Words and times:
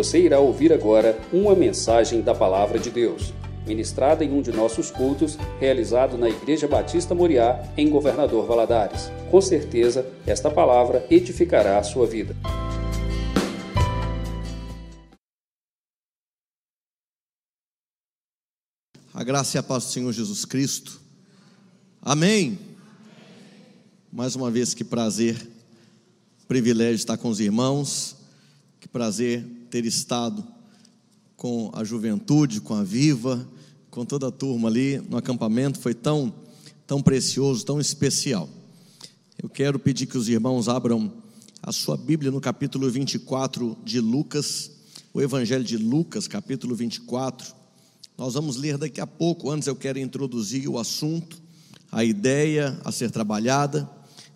Você 0.00 0.18
irá 0.18 0.40
ouvir 0.40 0.72
agora 0.72 1.20
uma 1.30 1.54
mensagem 1.54 2.22
da 2.22 2.34
Palavra 2.34 2.78
de 2.78 2.90
Deus, 2.90 3.34
ministrada 3.66 4.24
em 4.24 4.32
um 4.32 4.40
de 4.40 4.50
nossos 4.50 4.90
cultos, 4.90 5.36
realizado 5.58 6.16
na 6.16 6.26
Igreja 6.26 6.66
Batista 6.66 7.14
Moriá, 7.14 7.62
em 7.76 7.90
Governador 7.90 8.46
Valadares. 8.46 9.10
Com 9.30 9.42
certeza, 9.42 10.10
esta 10.26 10.50
palavra 10.50 11.06
edificará 11.10 11.78
a 11.78 11.82
sua 11.82 12.06
vida. 12.06 12.34
A 19.12 19.22
graça 19.22 19.58
e 19.58 19.60
a 19.60 19.62
paz 19.62 19.84
do 19.84 19.90
Senhor 19.90 20.12
Jesus 20.14 20.46
Cristo. 20.46 20.98
Amém. 22.00 22.58
Mais 24.10 24.34
uma 24.34 24.50
vez, 24.50 24.72
que 24.72 24.82
prazer, 24.82 25.36
privilégio 26.48 26.94
estar 26.94 27.18
com 27.18 27.28
os 27.28 27.38
irmãos. 27.38 28.16
Que 28.80 28.88
prazer 28.88 29.59
ter 29.70 29.86
estado 29.86 30.44
com 31.36 31.70
a 31.72 31.84
juventude, 31.84 32.60
com 32.60 32.74
a 32.74 32.82
Viva, 32.82 33.48
com 33.90 34.04
toda 34.04 34.28
a 34.28 34.30
turma 34.30 34.68
ali 34.68 34.98
no 35.08 35.16
acampamento. 35.16 35.78
Foi 35.78 35.94
tão, 35.94 36.34
tão 36.86 37.00
precioso, 37.00 37.64
tão 37.64 37.80
especial. 37.80 38.48
Eu 39.40 39.48
quero 39.48 39.78
pedir 39.78 40.06
que 40.06 40.18
os 40.18 40.28
irmãos 40.28 40.68
abram 40.68 41.10
a 41.62 41.72
sua 41.72 41.96
Bíblia 41.96 42.30
no 42.30 42.40
capítulo 42.40 42.90
24 42.90 43.78
de 43.84 44.00
Lucas, 44.00 44.70
o 45.14 45.22
Evangelho 45.22 45.64
de 45.64 45.76
Lucas, 45.76 46.26
capítulo 46.26 46.74
24. 46.74 47.54
Nós 48.18 48.34
vamos 48.34 48.56
ler 48.56 48.76
daqui 48.76 49.00
a 49.00 49.06
pouco. 49.06 49.50
Antes 49.50 49.68
eu 49.68 49.76
quero 49.76 49.98
introduzir 49.98 50.68
o 50.68 50.78
assunto, 50.78 51.40
a 51.90 52.04
ideia 52.04 52.78
a 52.84 52.92
ser 52.92 53.10
trabalhada, 53.10 53.88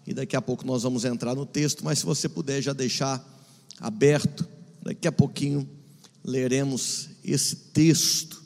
e 0.07 0.15
daqui 0.15 0.37
a 0.37 0.43
pouco 0.43 0.67
nós 0.67 0.83
vamos 0.83 1.05
entrar 1.05 1.35
no 1.35 1.45
texto. 1.45 1.85
Mas 1.85 1.99
se 1.99 2.07
você 2.07 2.29
puder 2.29 2.63
já 2.63 2.73
deixar 2.73 3.23
aberto. 3.81 4.54
Daqui 4.85 5.09
a 5.09 5.13
pouquinho 5.13 5.67
leremos 6.23 7.09
esse 7.25 7.57
texto 7.57 8.45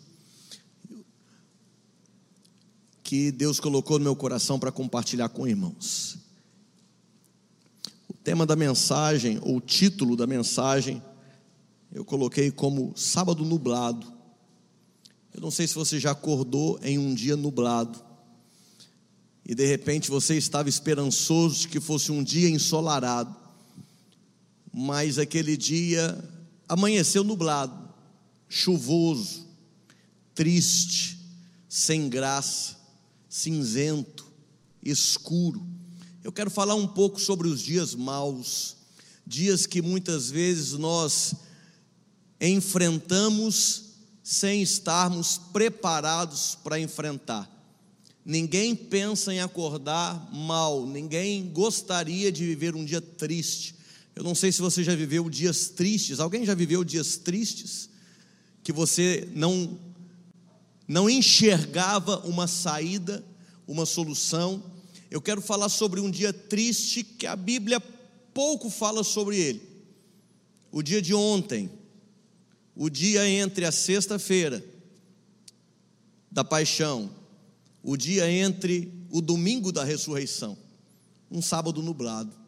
que 3.02 3.32
Deus 3.32 3.58
colocou 3.58 3.98
no 3.98 4.04
meu 4.04 4.14
coração 4.14 4.56
para 4.56 4.70
compartilhar 4.70 5.30
com 5.30 5.48
irmãos. 5.48 6.16
O 8.08 8.14
tema 8.14 8.46
da 8.46 8.54
mensagem, 8.54 9.40
ou 9.42 9.56
o 9.56 9.60
título 9.60 10.14
da 10.14 10.28
mensagem, 10.28 11.02
eu 11.92 12.04
coloquei 12.04 12.52
como 12.52 12.92
Sábado 12.94 13.44
Nublado. 13.44 14.06
Eu 15.34 15.40
não 15.40 15.50
sei 15.50 15.66
se 15.66 15.74
você 15.74 15.98
já 15.98 16.12
acordou 16.12 16.78
em 16.84 16.98
um 16.98 17.12
dia 17.16 17.36
nublado 17.36 17.98
e 19.44 19.56
de 19.56 19.66
repente 19.66 20.08
você 20.08 20.36
estava 20.36 20.68
esperançoso 20.68 21.62
de 21.62 21.68
que 21.68 21.80
fosse 21.80 22.12
um 22.12 22.22
dia 22.22 22.48
ensolarado 22.48 23.34
mas 24.80 25.18
aquele 25.18 25.56
dia 25.56 26.16
amanheceu 26.68 27.24
nublado, 27.24 27.88
chuvoso, 28.48 29.46
triste, 30.34 31.18
sem 31.68 32.08
graça, 32.08 32.76
cinzento, 33.28 34.26
escuro. 34.82 35.66
Eu 36.22 36.32
quero 36.32 36.50
falar 36.50 36.74
um 36.74 36.86
pouco 36.86 37.20
sobre 37.20 37.48
os 37.48 37.62
dias 37.62 37.94
maus, 37.94 38.76
dias 39.26 39.66
que 39.66 39.80
muitas 39.80 40.30
vezes 40.30 40.72
nós 40.72 41.34
enfrentamos 42.40 43.84
sem 44.22 44.62
estarmos 44.62 45.40
preparados 45.52 46.56
para 46.62 46.78
enfrentar. 46.78 47.50
Ninguém 48.24 48.76
pensa 48.76 49.32
em 49.32 49.40
acordar 49.40 50.30
mal, 50.32 50.86
ninguém 50.86 51.50
gostaria 51.50 52.30
de 52.30 52.44
viver 52.44 52.74
um 52.76 52.84
dia 52.84 53.00
triste, 53.00 53.74
eu 54.18 54.24
não 54.24 54.34
sei 54.34 54.50
se 54.50 54.60
você 54.60 54.82
já 54.82 54.96
viveu 54.96 55.30
dias 55.30 55.68
tristes. 55.68 56.18
Alguém 56.18 56.44
já 56.44 56.52
viveu 56.52 56.82
dias 56.82 57.16
tristes 57.16 57.88
que 58.64 58.72
você 58.72 59.28
não 59.32 59.78
não 60.88 61.08
enxergava 61.08 62.26
uma 62.26 62.48
saída, 62.48 63.24
uma 63.64 63.86
solução? 63.86 64.60
Eu 65.08 65.22
quero 65.22 65.40
falar 65.40 65.68
sobre 65.68 66.00
um 66.00 66.10
dia 66.10 66.32
triste 66.32 67.04
que 67.04 67.28
a 67.28 67.36
Bíblia 67.36 67.78
pouco 68.34 68.68
fala 68.68 69.04
sobre 69.04 69.38
ele. 69.38 69.62
O 70.72 70.82
dia 70.82 71.00
de 71.00 71.14
ontem, 71.14 71.70
o 72.74 72.90
dia 72.90 73.24
entre 73.24 73.66
a 73.66 73.70
sexta-feira 73.70 74.64
da 76.28 76.42
paixão, 76.42 77.08
o 77.84 77.96
dia 77.96 78.28
entre 78.28 78.92
o 79.10 79.20
domingo 79.20 79.70
da 79.70 79.84
ressurreição, 79.84 80.58
um 81.30 81.40
sábado 81.40 81.80
nublado 81.80 82.47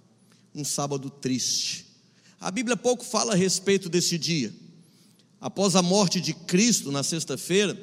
um 0.55 0.65
sábado 0.65 1.11
triste. 1.11 1.87
A 2.41 2.51
Bíblia 2.51 2.77
pouco 2.77 3.05
fala 3.05 3.33
a 3.33 3.37
respeito 3.37 3.89
desse 3.89 4.17
dia. 4.19 4.53
Após 5.41 5.77
a 5.77 5.83
morte 5.83 6.21
de 6.21 6.35
Cristo 6.35 6.91
na 6.91 7.03
sexta-feira, 7.03 7.79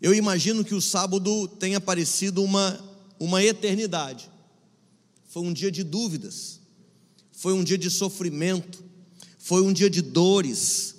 eu 0.00 0.12
imagino 0.14 0.64
que 0.64 0.74
o 0.74 0.80
sábado 0.80 1.46
tenha 1.46 1.80
parecido 1.80 2.42
uma, 2.42 2.78
uma 3.20 3.42
eternidade. 3.42 4.30
Foi 5.28 5.42
um 5.42 5.52
dia 5.52 5.70
de 5.70 5.84
dúvidas, 5.84 6.60
foi 7.30 7.52
um 7.52 7.62
dia 7.62 7.78
de 7.78 7.88
sofrimento, 7.88 8.84
foi 9.38 9.62
um 9.62 9.72
dia 9.72 9.88
de 9.88 10.02
dores, 10.02 10.96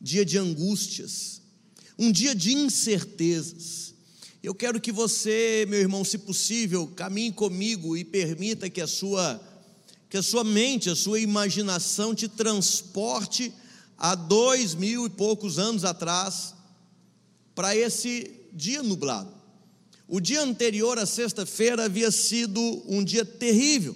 dia 0.00 0.24
de 0.24 0.38
angústias, 0.38 1.42
um 1.98 2.12
dia 2.12 2.34
de 2.34 2.52
incertezas. 2.52 3.87
Eu 4.42 4.54
quero 4.54 4.80
que 4.80 4.92
você, 4.92 5.66
meu 5.68 5.80
irmão, 5.80 6.04
se 6.04 6.18
possível, 6.18 6.86
caminhe 6.94 7.32
comigo 7.32 7.96
e 7.96 8.04
permita 8.04 8.70
que 8.70 8.80
a 8.80 8.86
sua 8.86 9.40
que 10.08 10.16
a 10.16 10.22
sua 10.22 10.42
mente, 10.42 10.88
a 10.88 10.96
sua 10.96 11.20
imaginação 11.20 12.14
te 12.14 12.28
transporte 12.28 13.52
a 13.98 14.14
dois 14.14 14.74
mil 14.74 15.04
e 15.04 15.10
poucos 15.10 15.58
anos 15.58 15.84
atrás 15.84 16.54
para 17.54 17.76
esse 17.76 18.30
dia 18.52 18.82
nublado. 18.82 19.30
O 20.06 20.20
dia 20.20 20.40
anterior, 20.40 20.98
à 20.98 21.04
sexta-feira, 21.04 21.84
havia 21.84 22.10
sido 22.10 22.60
um 22.86 23.04
dia 23.04 23.24
terrível. 23.24 23.94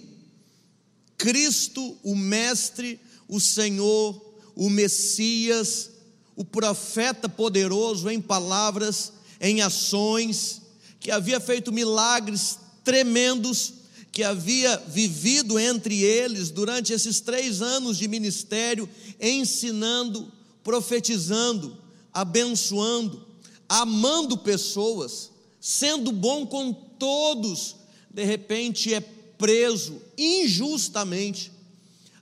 Cristo, 1.16 1.96
o 2.02 2.14
Mestre, 2.14 3.00
o 3.26 3.40
Senhor, 3.40 4.20
o 4.54 4.68
Messias, 4.68 5.90
o 6.36 6.44
profeta 6.44 7.28
poderoso 7.28 8.10
em 8.10 8.20
palavras, 8.20 9.12
em 9.42 9.60
ações, 9.60 10.62
que 11.00 11.10
havia 11.10 11.40
feito 11.40 11.72
milagres 11.72 12.60
tremendos, 12.84 13.74
que 14.12 14.22
havia 14.22 14.76
vivido 14.86 15.58
entre 15.58 16.00
eles 16.00 16.50
durante 16.50 16.92
esses 16.92 17.20
três 17.20 17.60
anos 17.60 17.98
de 17.98 18.06
ministério, 18.06 18.88
ensinando, 19.20 20.30
profetizando, 20.62 21.76
abençoando, 22.14 23.26
amando 23.68 24.38
pessoas, 24.38 25.30
sendo 25.60 26.12
bom 26.12 26.46
com 26.46 26.72
todos, 26.72 27.76
de 28.08 28.22
repente 28.24 28.94
é 28.94 29.00
preso 29.00 30.00
injustamente, 30.16 31.50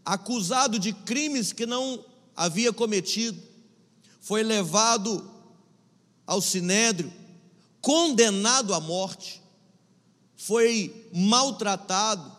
acusado 0.02 0.78
de 0.78 0.94
crimes 0.94 1.52
que 1.52 1.66
não 1.66 2.02
havia 2.34 2.72
cometido, 2.72 3.38
foi 4.20 4.42
levado 4.42 5.29
ao 6.30 6.40
sinédrio, 6.40 7.12
condenado 7.80 8.72
à 8.72 8.78
morte, 8.78 9.42
foi 10.36 11.08
maltratado, 11.12 12.30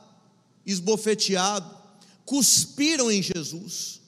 esbofeteado, 0.66 1.69
cuspiram 2.24 3.12
em 3.12 3.22
Jesus, 3.22 4.00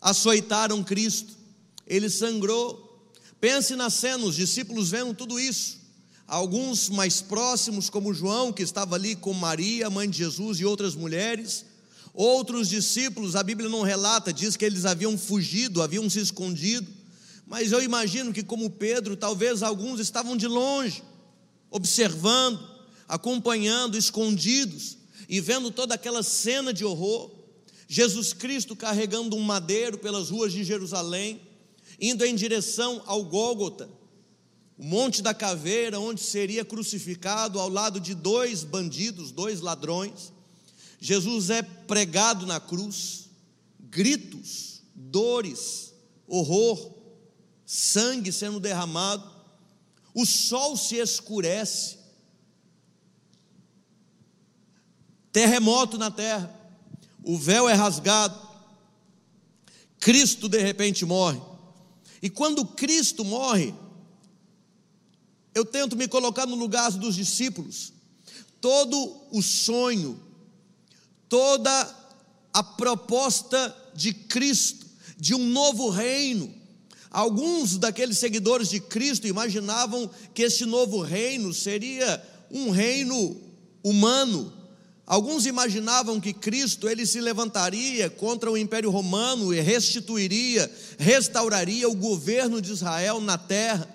açoitaram 0.00 0.84
Cristo, 0.84 1.36
ele 1.88 2.08
sangrou. 2.08 3.10
Pense 3.40 3.74
na 3.74 3.90
cena, 3.90 4.24
os 4.24 4.36
discípulos 4.36 4.90
vendo 4.90 5.12
tudo 5.12 5.40
isso. 5.40 5.78
Alguns 6.24 6.88
mais 6.88 7.20
próximos, 7.20 7.90
como 7.90 8.14
João, 8.14 8.52
que 8.52 8.62
estava 8.62 8.94
ali 8.94 9.16
com 9.16 9.34
Maria, 9.34 9.90
mãe 9.90 10.08
de 10.08 10.18
Jesus, 10.18 10.60
e 10.60 10.64
outras 10.64 10.94
mulheres. 10.94 11.64
Outros 12.14 12.68
discípulos, 12.68 13.34
a 13.34 13.42
Bíblia 13.42 13.68
não 13.68 13.82
relata, 13.82 14.32
diz 14.32 14.56
que 14.56 14.64
eles 14.64 14.84
haviam 14.84 15.18
fugido, 15.18 15.82
haviam 15.82 16.08
se 16.08 16.20
escondido. 16.20 16.97
Mas 17.48 17.72
eu 17.72 17.82
imagino 17.82 18.30
que, 18.30 18.42
como 18.42 18.68
Pedro, 18.68 19.16
talvez 19.16 19.62
alguns 19.62 20.00
estavam 20.00 20.36
de 20.36 20.46
longe, 20.46 21.02
observando, 21.70 22.60
acompanhando, 23.08 23.96
escondidos 23.96 24.98
e 25.26 25.40
vendo 25.40 25.70
toda 25.70 25.94
aquela 25.94 26.22
cena 26.22 26.74
de 26.74 26.84
horror. 26.84 27.30
Jesus 27.88 28.34
Cristo 28.34 28.76
carregando 28.76 29.34
um 29.34 29.40
madeiro 29.40 29.96
pelas 29.96 30.28
ruas 30.28 30.52
de 30.52 30.62
Jerusalém, 30.62 31.40
indo 31.98 32.22
em 32.22 32.34
direção 32.34 33.02
ao 33.06 33.24
Gólgota, 33.24 33.88
o 34.76 34.84
Monte 34.84 35.22
da 35.22 35.32
Caveira, 35.32 35.98
onde 35.98 36.20
seria 36.20 36.66
crucificado 36.66 37.58
ao 37.58 37.70
lado 37.70 37.98
de 37.98 38.14
dois 38.14 38.62
bandidos, 38.62 39.32
dois 39.32 39.62
ladrões. 39.62 40.34
Jesus 41.00 41.48
é 41.48 41.62
pregado 41.62 42.44
na 42.44 42.60
cruz, 42.60 43.30
gritos, 43.80 44.82
dores, 44.94 45.94
horror 46.28 46.97
sangue 47.70 48.32
sendo 48.32 48.58
derramado, 48.58 49.30
o 50.14 50.24
sol 50.24 50.74
se 50.74 50.96
escurece, 50.96 51.98
terremoto 55.30 55.98
na 55.98 56.10
terra, 56.10 56.50
o 57.22 57.36
véu 57.36 57.68
é 57.68 57.74
rasgado, 57.74 58.40
Cristo 60.00 60.48
de 60.48 60.58
repente 60.58 61.04
morre. 61.04 61.42
E 62.22 62.30
quando 62.30 62.64
Cristo 62.64 63.22
morre, 63.22 63.74
eu 65.54 65.62
tento 65.62 65.94
me 65.94 66.08
colocar 66.08 66.46
no 66.46 66.54
lugar 66.54 66.90
dos 66.92 67.14
discípulos. 67.14 67.92
Todo 68.62 69.26
o 69.30 69.42
sonho, 69.42 70.18
toda 71.28 72.14
a 72.50 72.62
proposta 72.62 73.92
de 73.94 74.14
Cristo, 74.14 74.86
de 75.18 75.34
um 75.34 75.46
novo 75.50 75.90
reino. 75.90 76.57
Alguns 77.10 77.78
daqueles 77.78 78.18
seguidores 78.18 78.68
de 78.68 78.80
Cristo 78.80 79.26
imaginavam 79.26 80.10
que 80.34 80.42
este 80.42 80.64
novo 80.64 81.00
reino 81.00 81.52
seria 81.54 82.22
um 82.50 82.70
reino 82.70 83.36
humano. 83.82 84.52
Alguns 85.06 85.46
imaginavam 85.46 86.20
que 86.20 86.34
Cristo 86.34 86.88
ele 86.88 87.06
se 87.06 87.20
levantaria 87.20 88.10
contra 88.10 88.50
o 88.50 88.58
Império 88.58 88.90
Romano 88.90 89.54
e 89.54 89.60
restituiria, 89.60 90.70
restauraria 90.98 91.88
o 91.88 91.94
governo 91.94 92.60
de 92.60 92.72
Israel 92.72 93.20
na 93.20 93.38
terra. 93.38 93.88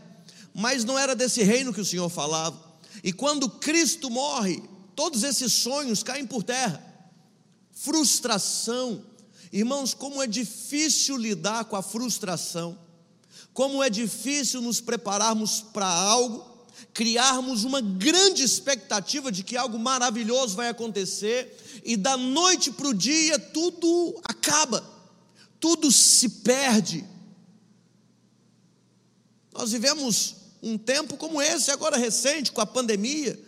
Mas 0.55 0.83
não 0.83 0.97
era 0.97 1.15
desse 1.15 1.43
reino 1.43 1.73
que 1.73 1.81
o 1.81 1.85
Senhor 1.85 2.09
falava. 2.09 2.59
E 3.03 3.13
quando 3.13 3.49
Cristo 3.49 4.09
morre, 4.09 4.63
todos 4.95 5.23
esses 5.23 5.53
sonhos 5.53 6.01
caem 6.01 6.25
por 6.25 6.43
terra 6.43 6.93
frustração. 7.83 9.03
Irmãos, 9.51 9.93
como 9.93 10.23
é 10.23 10.27
difícil 10.27 11.17
lidar 11.17 11.65
com 11.65 11.75
a 11.75 11.81
frustração, 11.81 12.77
como 13.53 13.83
é 13.83 13.89
difícil 13.89 14.61
nos 14.61 14.81
prepararmos 14.81 15.61
para 15.61 15.85
algo, 15.85 16.51
criarmos 16.93 17.63
uma 17.63 17.81
grande 17.81 18.43
expectativa 18.43 19.31
de 19.31 19.43
que 19.43 19.55
algo 19.55 19.77
maravilhoso 19.77 20.55
vai 20.55 20.69
acontecer, 20.69 21.81
e 21.83 21.95
da 21.95 22.17
noite 22.17 22.71
para 22.71 22.87
o 22.87 22.93
dia 22.93 23.37
tudo 23.37 24.19
acaba, 24.23 24.83
tudo 25.59 25.91
se 25.91 26.29
perde. 26.29 27.05
Nós 29.53 29.71
vivemos 29.71 30.35
um 30.61 30.77
tempo 30.77 31.15
como 31.15 31.41
esse, 31.41 31.69
agora 31.69 31.97
recente, 31.97 32.51
com 32.51 32.61
a 32.61 32.65
pandemia. 32.65 33.39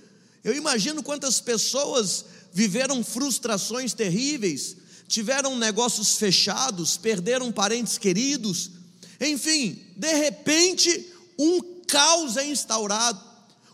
Eu 0.44 0.56
imagino 0.56 1.02
quantas 1.02 1.42
pessoas 1.42 2.25
viveram 2.54 3.04
frustrações 3.04 3.94
terríveis, 3.94 4.78
tiveram 5.07 5.57
negócios 5.57 6.18
fechados, 6.18 6.98
perderam 6.98 7.52
parentes 7.52 7.98
queridos, 7.98 8.72
enfim, 9.20 9.82
de 9.96 10.14
repente, 10.14 11.14
um 11.38 11.62
caos 11.88 12.38
é 12.38 12.46
instaurado. 12.46 13.22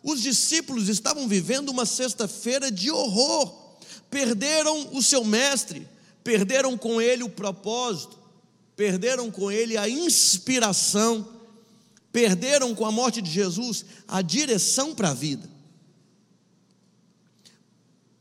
Os 0.04 0.22
discípulos 0.22 0.90
estavam 0.90 1.28
vivendo 1.28 1.70
uma 1.70 1.86
sexta-feira 1.86 2.72
de 2.72 2.90
horror, 2.90 3.78
perderam 4.10 4.90
o 4.94 5.02
seu 5.02 5.24
mestre, 5.24 5.88
perderam 6.24 6.78
com 6.78 7.02
ele 7.02 7.24
o 7.24 7.30
propósito, 7.30 8.18
perderam 8.76 9.30
com 9.30 9.52
ele 9.52 9.78
a 9.78 9.88
inspiração, 9.88 11.28
perderam 12.12 12.74
com 12.74 12.86
a 12.86 12.92
morte 12.92 13.22
de 13.22 13.30
Jesus 13.30 13.86
a 14.08 14.22
direção 14.22 14.96
para 14.96 15.10
a 15.10 15.14
vida. 15.14 15.50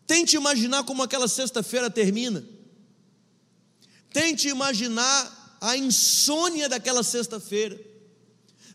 Tente 0.07 0.37
imaginar 0.37 0.85
como 0.85 1.03
aquela 1.03 1.29
sexta-feira 1.29 1.89
termina. 1.89 2.45
Tente 4.13 4.49
imaginar 4.49 5.40
a 5.61 5.77
insônia 5.77 6.69
daquela 6.69 7.03
sexta-feira. 7.03 7.79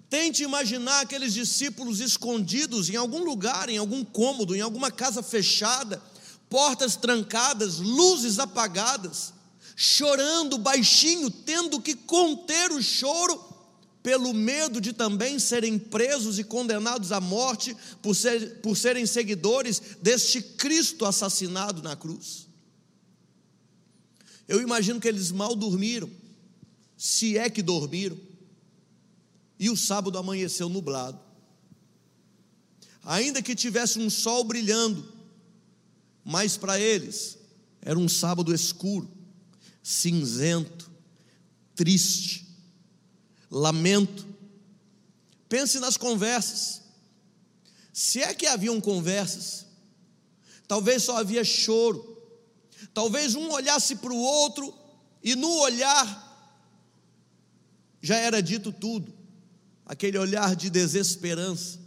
Tente 0.10 0.44
imaginar 0.44 1.02
aqueles 1.02 1.34
discípulos 1.34 2.00
escondidos 2.00 2.90
em 2.90 2.96
algum 2.96 3.24
lugar, 3.24 3.70
em 3.70 3.78
algum 3.78 4.04
cômodo, 4.04 4.56
em 4.56 4.62
alguma 4.62 4.92
casa 4.92 5.24
fechada, 5.24 6.02
portas 6.50 6.96
trancadas, 6.96 7.80
luzes 7.80 8.38
apagadas, 8.38 9.34
chorando 9.76 10.58
baixinho, 10.58 11.30
tendo 11.32 11.82
que 11.82 11.96
conter 11.96 12.72
o 12.72 12.82
choro 12.82 13.56
pelo 14.06 14.32
medo 14.36 14.80
de 14.80 14.94
também 14.94 15.40
serem 15.40 15.80
presos 15.80 16.38
e 16.38 16.44
condenados 16.44 17.12
à 17.12 17.20
morte 17.20 17.76
por, 18.04 18.16
ser, 18.16 18.62
por 18.62 18.78
serem 18.78 19.04
seguidores 19.08 19.82
deste 20.00 20.40
Cristo 20.40 21.08
assassinado 21.08 21.82
na 21.82 21.96
cruz. 21.96 22.48
Eu 24.48 24.62
imagino 24.62 25.00
que 25.00 25.08
eles 25.08 25.32
mal 25.32 25.56
dormiram, 25.56 26.08
se 26.98 27.38
é 27.38 27.50
que 27.50 27.62
dormiram, 27.62 28.18
e 29.60 29.70
o 29.70 29.78
sábado 29.78 30.18
amanheceu 30.18 30.68
nublado. 30.70 31.20
Ainda 33.04 33.42
que 33.42 33.56
tivesse 33.56 34.00
um 34.00 34.10
sol 34.10 34.44
brilhando, 34.44 35.08
mas 36.24 36.58
para 36.58 36.80
eles 36.80 37.38
era 37.82 37.98
um 37.98 38.10
sábado 38.10 38.54
escuro, 38.54 39.10
cinzento, 39.84 40.90
triste 41.76 42.46
lamento. 43.50 44.26
Pense 45.48 45.80
nas 45.80 45.96
conversas. 45.96 46.82
Se 47.94 48.22
é 48.22 48.34
que 48.34 48.46
haviam 48.46 48.82
conversas, 48.82 49.66
talvez 50.68 51.04
só 51.04 51.18
havia 51.18 51.44
choro. 51.44 52.14
Talvez 52.94 53.36
um 53.36 53.50
olhasse 53.50 53.96
para 53.96 54.12
o 54.12 54.18
outro 54.18 54.74
e 55.24 55.36
no 55.36 55.50
olhar 55.60 56.25
já 58.06 58.18
era 58.18 58.42
dito 58.42 58.72
tudo. 58.72 59.14
Aquele 59.86 60.18
olhar 60.18 60.56
de 60.56 60.70
desesperança, 60.70 61.80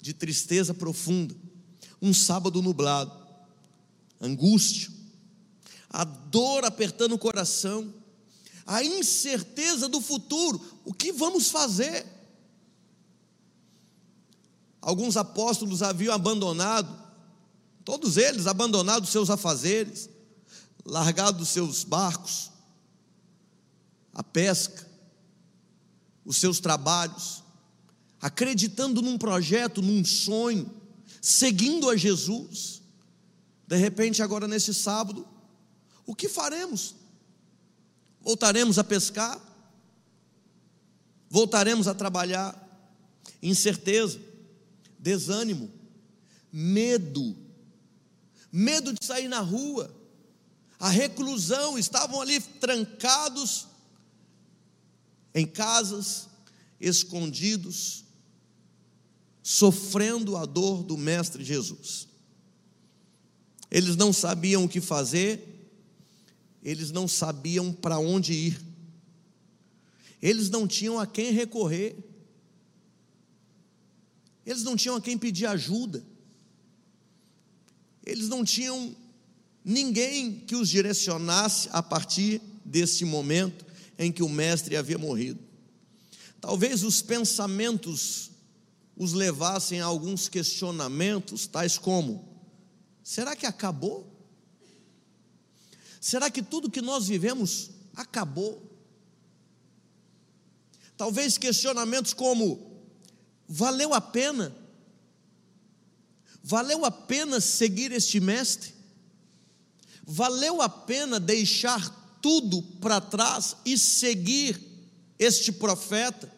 de 0.00 0.12
tristeza 0.12 0.72
profunda. 0.72 1.34
Um 2.00 2.14
sábado 2.14 2.62
nublado, 2.62 3.12
angústia, 4.20 4.90
a 5.90 6.04
dor 6.04 6.64
apertando 6.64 7.12
o 7.12 7.18
coração 7.18 7.92
a 8.68 8.84
incerteza 8.84 9.88
do 9.88 9.98
futuro. 9.98 10.60
O 10.84 10.92
que 10.92 11.10
vamos 11.10 11.50
fazer? 11.50 12.06
Alguns 14.82 15.16
apóstolos 15.16 15.82
haviam 15.82 16.14
abandonado, 16.14 16.94
todos 17.82 18.18
eles 18.18 18.46
abandonado 18.46 19.06
seus 19.06 19.30
afazeres, 19.30 20.10
largado 20.84 21.46
seus 21.46 21.82
barcos, 21.82 22.50
a 24.12 24.22
pesca, 24.22 24.87
os 26.28 26.36
seus 26.36 26.60
trabalhos, 26.60 27.42
acreditando 28.20 29.00
num 29.00 29.16
projeto, 29.16 29.80
num 29.80 30.04
sonho, 30.04 30.70
seguindo 31.22 31.88
a 31.88 31.96
Jesus. 31.96 32.82
De 33.66 33.76
repente, 33.76 34.22
agora 34.22 34.46
nesse 34.46 34.74
sábado, 34.74 35.26
o 36.04 36.14
que 36.14 36.28
faremos? 36.28 36.94
Voltaremos 38.20 38.78
a 38.78 38.84
pescar? 38.84 39.40
Voltaremos 41.30 41.88
a 41.88 41.94
trabalhar? 41.94 42.54
Incerteza, 43.42 44.20
desânimo, 44.98 45.72
medo, 46.52 47.34
medo 48.52 48.92
de 48.92 49.02
sair 49.02 49.28
na 49.28 49.40
rua, 49.40 49.90
a 50.78 50.90
reclusão, 50.90 51.78
estavam 51.78 52.20
ali 52.20 52.38
trancados 52.38 53.66
em 55.38 55.46
casas, 55.46 56.28
escondidos, 56.80 58.04
sofrendo 59.42 60.36
a 60.36 60.44
dor 60.44 60.82
do 60.82 60.96
Mestre 60.96 61.44
Jesus. 61.44 62.08
Eles 63.70 63.96
não 63.96 64.12
sabiam 64.12 64.64
o 64.64 64.68
que 64.68 64.80
fazer, 64.80 65.70
eles 66.62 66.90
não 66.90 67.06
sabiam 67.06 67.72
para 67.72 67.98
onde 67.98 68.32
ir, 68.32 68.60
eles 70.20 70.50
não 70.50 70.66
tinham 70.66 70.98
a 70.98 71.06
quem 71.06 71.32
recorrer, 71.32 71.96
eles 74.44 74.64
não 74.64 74.74
tinham 74.76 74.96
a 74.96 75.00
quem 75.00 75.16
pedir 75.16 75.46
ajuda, 75.46 76.04
eles 78.04 78.28
não 78.28 78.44
tinham 78.44 78.96
ninguém 79.64 80.40
que 80.40 80.56
os 80.56 80.68
direcionasse 80.68 81.68
a 81.70 81.82
partir 81.82 82.40
desse 82.64 83.04
momento 83.04 83.67
em 83.98 84.12
que 84.12 84.22
o 84.22 84.28
Mestre 84.28 84.76
havia 84.76 84.96
morrido. 84.96 85.40
Talvez 86.40 86.84
os 86.84 87.02
pensamentos 87.02 88.30
os 88.96 89.12
levassem 89.12 89.80
a 89.80 89.86
alguns 89.86 90.28
questionamentos, 90.28 91.46
tais 91.46 91.76
como: 91.76 92.42
será 93.02 93.36
que 93.36 93.46
acabou? 93.46 94.06
Será 96.00 96.30
que 96.30 96.42
tudo 96.42 96.70
que 96.70 96.80
nós 96.80 97.08
vivemos 97.08 97.70
acabou? 97.94 98.62
Talvez 100.96 101.38
questionamentos 101.38 102.12
como: 102.12 102.84
valeu 103.48 103.94
a 103.94 104.00
pena? 104.00 104.54
Valeu 106.42 106.84
a 106.84 106.90
pena 106.90 107.40
seguir 107.40 107.92
este 107.92 108.20
mestre? 108.20 108.72
Valeu 110.04 110.62
a 110.62 110.68
pena 110.68 111.20
deixar 111.20 111.97
tudo 112.20 112.62
para 112.80 113.00
trás 113.00 113.56
e 113.64 113.76
seguir 113.76 114.60
este 115.18 115.52
profeta? 115.52 116.32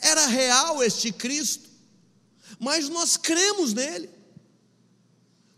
Era 0.00 0.26
real 0.26 0.82
este 0.82 1.12
Cristo, 1.12 1.68
mas 2.58 2.88
nós 2.88 3.16
cremos 3.16 3.72
nele. 3.72 4.10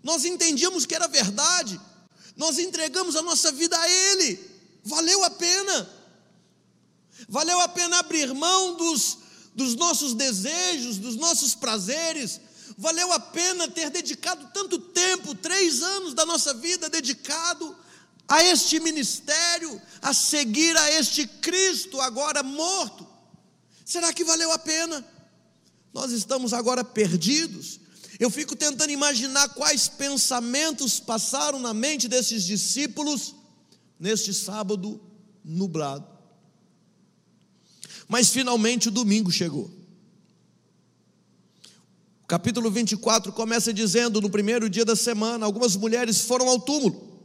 Nós 0.03 0.25
entendíamos 0.25 0.85
que 0.85 0.95
era 0.95 1.07
verdade. 1.07 1.81
Nós 2.37 2.59
entregamos 2.59 3.15
a 3.15 3.23
nossa 3.23 3.53
vida 3.53 3.79
a 3.79 3.89
Ele. 3.89 4.39
Valeu 4.85 5.23
a 5.25 5.31
pena. 5.31 5.91
Valeu 7.29 7.61
a 7.61 7.69
pena 7.69 7.99
abrir 7.99 8.33
mão 8.35 8.77
dos, 8.77 9.19
dos 9.55 9.75
nossos 9.77 10.15
desejos, 10.15 10.99
dos 10.99 11.17
nossos 11.17 11.55
prazeres. 11.55 12.41
Valeu 12.77 13.13
a 13.13 13.21
pena 13.21 13.69
ter 13.69 13.91
dedicado 13.91 14.51
tanto 14.53 14.79
tempo, 14.79 15.35
três 15.35 15.83
anos 15.83 16.15
da 16.15 16.25
nossa 16.25 16.55
vida 16.55 16.89
dedicado 16.89 17.77
a 18.29 18.43
este 18.45 18.81
ministério, 18.81 19.81
a 20.01 20.15
seguir 20.15 20.77
a 20.77 20.91
este 20.93 21.27
Cristo 21.27 22.01
agora 22.01 22.43
morto. 22.43 23.07
Será 23.85 24.13
que 24.13 24.25
valeu 24.25 24.51
a 24.53 24.59
pena? 24.59 25.05
Nós 25.93 26.13
estamos 26.13 26.53
agora 26.53 26.83
perdidos. 26.83 27.81
Eu 28.19 28.31
fico 28.31 28.55
tentando 28.57 28.91
imaginar 28.91 29.49
quais 29.51 29.89
pensamentos 29.89 31.01
passaram 31.01 31.59
na 31.59 31.75
mente 31.75 32.09
desses 32.09 32.45
discípulos 32.45 33.35
neste 33.99 34.33
sábado 34.33 35.01
nublado. 35.45 36.07
Mas 38.09 38.31
finalmente 38.31 38.89
o 38.89 38.93
domingo 38.93 39.31
chegou. 39.31 39.82
Capítulo 42.33 42.71
24 42.71 43.31
começa 43.31 43.75
dizendo: 43.75 44.19
no 44.19 44.31
primeiro 44.31 44.71
dia 44.71 44.87
da 44.87 44.97
semana, 44.97 45.45
algumas 45.45 45.77
mulheres 45.77 46.23
foram 46.23 46.49
ao 46.49 46.59
túmulo. 46.59 47.21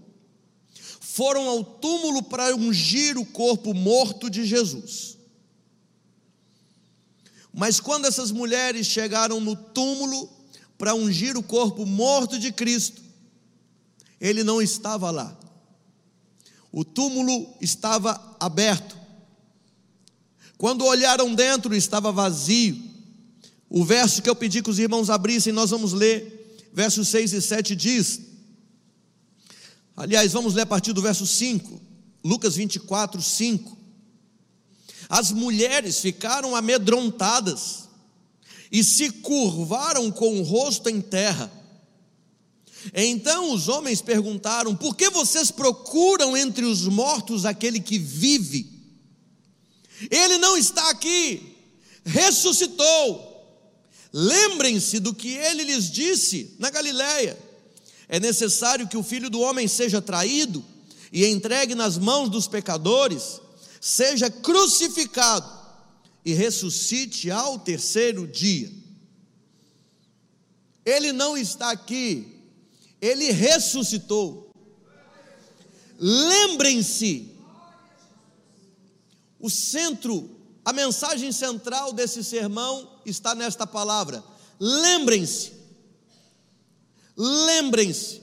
Foram 0.99 1.47
ao 1.47 1.63
túmulo 1.63 2.23
para 2.23 2.53
ungir 2.53 3.17
o 3.17 3.25
corpo 3.25 3.73
morto 3.73 4.29
de 4.29 4.45
Jesus. 4.45 5.17
Mas 7.53 7.79
quando 7.79 8.03
essas 8.03 8.31
mulheres 8.31 8.85
chegaram 8.85 9.39
no 9.39 9.55
túmulo 9.55 10.29
para 10.77 10.93
ungir 10.93 11.37
o 11.37 11.41
corpo 11.41 11.85
morto 11.85 12.37
de 12.37 12.51
Cristo, 12.51 13.01
ele 14.19 14.43
não 14.43 14.61
estava 14.61 15.09
lá. 15.09 15.39
O 16.69 16.83
túmulo 16.83 17.55
estava 17.61 18.35
aberto. 18.41 18.97
Quando 20.57 20.83
olharam 20.83 21.33
dentro, 21.33 21.73
estava 21.73 22.11
vazio. 22.11 22.96
O 23.69 23.83
verso 23.83 24.21
que 24.21 24.29
eu 24.29 24.35
pedi 24.35 24.61
que 24.61 24.69
os 24.69 24.79
irmãos 24.79 25.09
abrissem, 25.09 25.51
nós 25.51 25.69
vamos 25.69 25.93
ler, 25.93 26.69
versos 26.73 27.07
6 27.09 27.33
e 27.33 27.41
7 27.41 27.75
diz. 27.75 28.21
Aliás, 29.95 30.31
vamos 30.31 30.53
ler 30.53 30.61
a 30.61 30.67
partir 30.67 30.93
do 30.93 31.01
verso 31.01 31.25
5, 31.25 31.81
Lucas 32.23 32.55
24, 32.55 33.21
5. 33.21 33.77
As 35.09 35.31
mulheres 35.31 35.99
ficaram 35.99 36.55
amedrontadas 36.55 37.87
e 38.71 38.83
se 38.83 39.09
curvaram 39.09 40.11
com 40.11 40.39
o 40.39 40.43
rosto 40.43 40.89
em 40.89 41.01
terra. 41.01 41.51
Então 42.93 43.53
os 43.53 43.67
homens 43.67 44.01
perguntaram: 44.01 44.75
Por 44.75 44.95
que 44.95 45.09
vocês 45.09 45.51
procuram 45.51 46.37
entre 46.37 46.65
os 46.65 46.85
mortos 46.85 47.45
aquele 47.45 47.79
que 47.79 47.97
vive? 47.97 48.77
Ele 50.11 50.37
não 50.37 50.57
está 50.57 50.89
aqui, 50.89 51.55
ressuscitou. 52.05 53.36
Lembrem-se 54.19 54.99
do 54.99 55.13
que 55.13 55.29
ele 55.29 55.63
lhes 55.63 55.91
disse 55.91 56.55
na 56.57 56.71
Galiléia: 56.71 57.37
É 58.09 58.19
necessário 58.19 58.87
que 58.87 58.97
o 58.97 59.03
filho 59.03 59.29
do 59.29 59.39
homem 59.39 59.67
seja 59.67 60.01
traído 60.01 60.65
e 61.13 61.23
entregue 61.27 61.75
nas 61.75 61.99
mãos 61.99 62.27
dos 62.27 62.47
pecadores 62.47 63.39
seja 63.79 64.27
crucificado 64.27 65.47
e 66.25 66.33
ressuscite 66.33 67.29
ao 67.29 67.59
terceiro 67.59 68.25
dia. 68.25 68.71
Ele 70.83 71.11
não 71.11 71.37
está 71.37 71.69
aqui, 71.69 72.41
ele 72.99 73.31
ressuscitou. 73.31 74.51
Lembrem-se, 75.99 77.31
o 79.39 79.47
centro, 79.47 80.36
a 80.67 80.73
mensagem 80.73 81.31
central 81.31 81.93
desse 81.93 82.21
sermão 82.21 82.99
está 83.05 83.33
nesta 83.33 83.65
palavra: 83.65 84.21
lembrem-se. 84.59 85.53
Lembrem-se. 87.15 88.21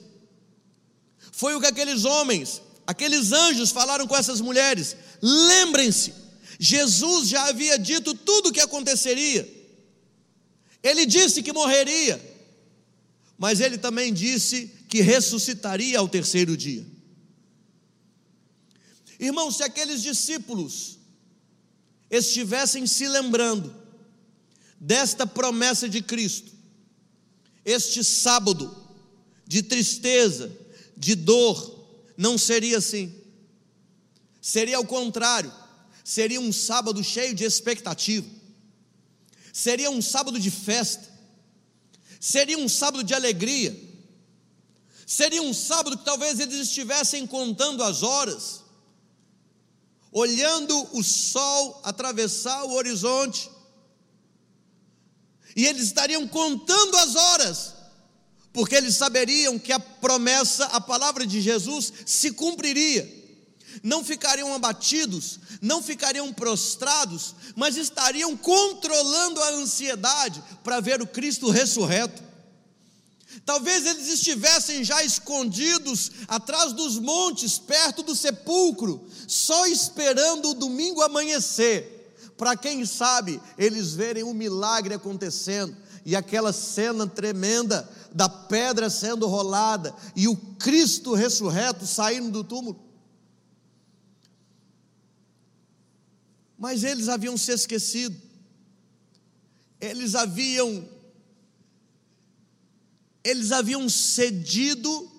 Foi 1.32 1.54
o 1.54 1.60
que 1.60 1.66
aqueles 1.66 2.04
homens, 2.04 2.60
aqueles 2.86 3.32
anjos 3.32 3.70
falaram 3.70 4.06
com 4.06 4.14
essas 4.14 4.42
mulheres: 4.42 4.94
Lembrem-se, 5.22 6.12
Jesus 6.60 7.30
já 7.30 7.46
havia 7.46 7.78
dito 7.78 8.12
tudo 8.12 8.50
o 8.50 8.52
que 8.52 8.60
aconteceria. 8.60 9.48
Ele 10.82 11.06
disse 11.06 11.42
que 11.42 11.50
morreria, 11.50 12.20
mas 13.38 13.58
ele 13.58 13.78
também 13.78 14.12
disse 14.12 14.66
que 14.90 15.00
ressuscitaria 15.00 15.98
ao 15.98 16.06
terceiro 16.06 16.58
dia. 16.58 16.86
Irmãos, 19.18 19.56
se 19.56 19.62
aqueles 19.62 20.02
discípulos 20.02 20.98
estivessem 22.16 22.87
se 22.87 23.09
lembrando 23.09 23.75
desta 24.78 25.26
promessa 25.26 25.88
de 25.88 26.02
Cristo, 26.02 26.52
este 27.64 28.04
sábado 28.04 28.85
de 29.47 29.62
tristeza, 29.62 30.52
de 30.97 31.14
dor, 31.14 32.12
não 32.16 32.37
seria 32.37 32.78
assim. 32.78 33.14
Seria 34.40 34.78
o 34.78 34.87
contrário, 34.87 35.52
seria 36.04 36.40
um 36.40 36.52
sábado 36.52 37.02
cheio 37.02 37.35
de 37.35 37.44
expectativa, 37.44 38.28
seria 39.52 39.90
um 39.90 40.02
sábado 40.02 40.38
de 40.38 40.50
festa, 40.50 41.09
seria 42.21 42.59
um 42.59 42.68
sábado 42.68 43.02
de 43.02 43.14
alegria, 43.14 43.75
seria 45.06 45.40
um 45.40 45.54
sábado 45.54 45.97
que 45.97 46.04
talvez 46.04 46.40
eles 46.40 46.68
estivessem 46.68 47.26
contando 47.26 47.83
as 47.83 48.02
horas, 48.02 48.63
olhando 50.14 50.97
o 50.97 51.02
sol 51.02 51.80
atravessar 51.85 52.64
o 52.64 52.73
horizonte, 52.73 53.50
e 55.56 55.66
eles 55.66 55.83
estariam 55.83 56.26
contando 56.26 56.97
as 56.97 57.14
horas, 57.16 57.75
porque 58.52 58.76
eles 58.76 58.97
saberiam 58.97 59.59
que 59.59 59.73
a 59.73 59.78
promessa, 59.78 60.66
a 60.66 60.80
palavra 60.80 61.26
de 61.26 61.40
Jesus 61.40 61.92
se 62.06 62.30
cumpriria 62.30 63.25
não 63.83 64.04
ficariam 64.04 64.54
abatidos, 64.54 65.40
não 65.61 65.83
ficariam 65.83 66.33
prostrados, 66.33 67.35
mas 67.56 67.76
estariam 67.76 68.37
controlando 68.37 69.42
a 69.42 69.50
ansiedade 69.50 70.42
para 70.62 70.80
ver 70.80 71.02
o 71.02 71.06
Cristo 71.06 71.50
ressurreto. 71.50 72.23
Talvez 73.45 73.87
eles 73.87 74.09
estivessem 74.09 74.85
já 74.85 75.03
escondidos 75.03 76.11
atrás 76.29 76.73
dos 76.73 76.99
montes, 76.99 77.59
perto 77.59 78.03
do 78.03 78.14
sepulcro, 78.14 79.07
só 79.26 79.67
esperando 79.67 80.50
o 80.50 80.55
domingo 80.55 81.03
amanhecer, 81.03 82.14
para 82.37 82.57
quem 82.57 82.85
sabe 82.85 83.41
eles 83.57 83.95
verem 83.95 84.23
o 84.23 84.31
um 84.31 84.35
milagre 84.35 84.95
acontecendo 84.95 85.76
e 86.05 86.14
aquela 86.14 86.53
cena 86.53 87.07
tremenda 87.07 87.88
da 88.12 88.29
pedra 88.29 88.91
sendo 88.91 89.26
rolada 89.26 89.95
e 90.14 90.29
o 90.29 90.37
Cristo 90.37 91.14
ressurreto 91.14 91.87
saindo 91.87 92.31
do 92.31 92.45
túmulo. 92.45 92.85
Mas 96.59 96.85
eles 96.85 97.09
haviam 97.09 97.37
se 97.37 97.53
esquecido, 97.53 98.17
eles 99.81 100.14
haviam, 100.14 100.88
eles 103.25 103.50
haviam 103.50 103.88
cedido 103.88 105.11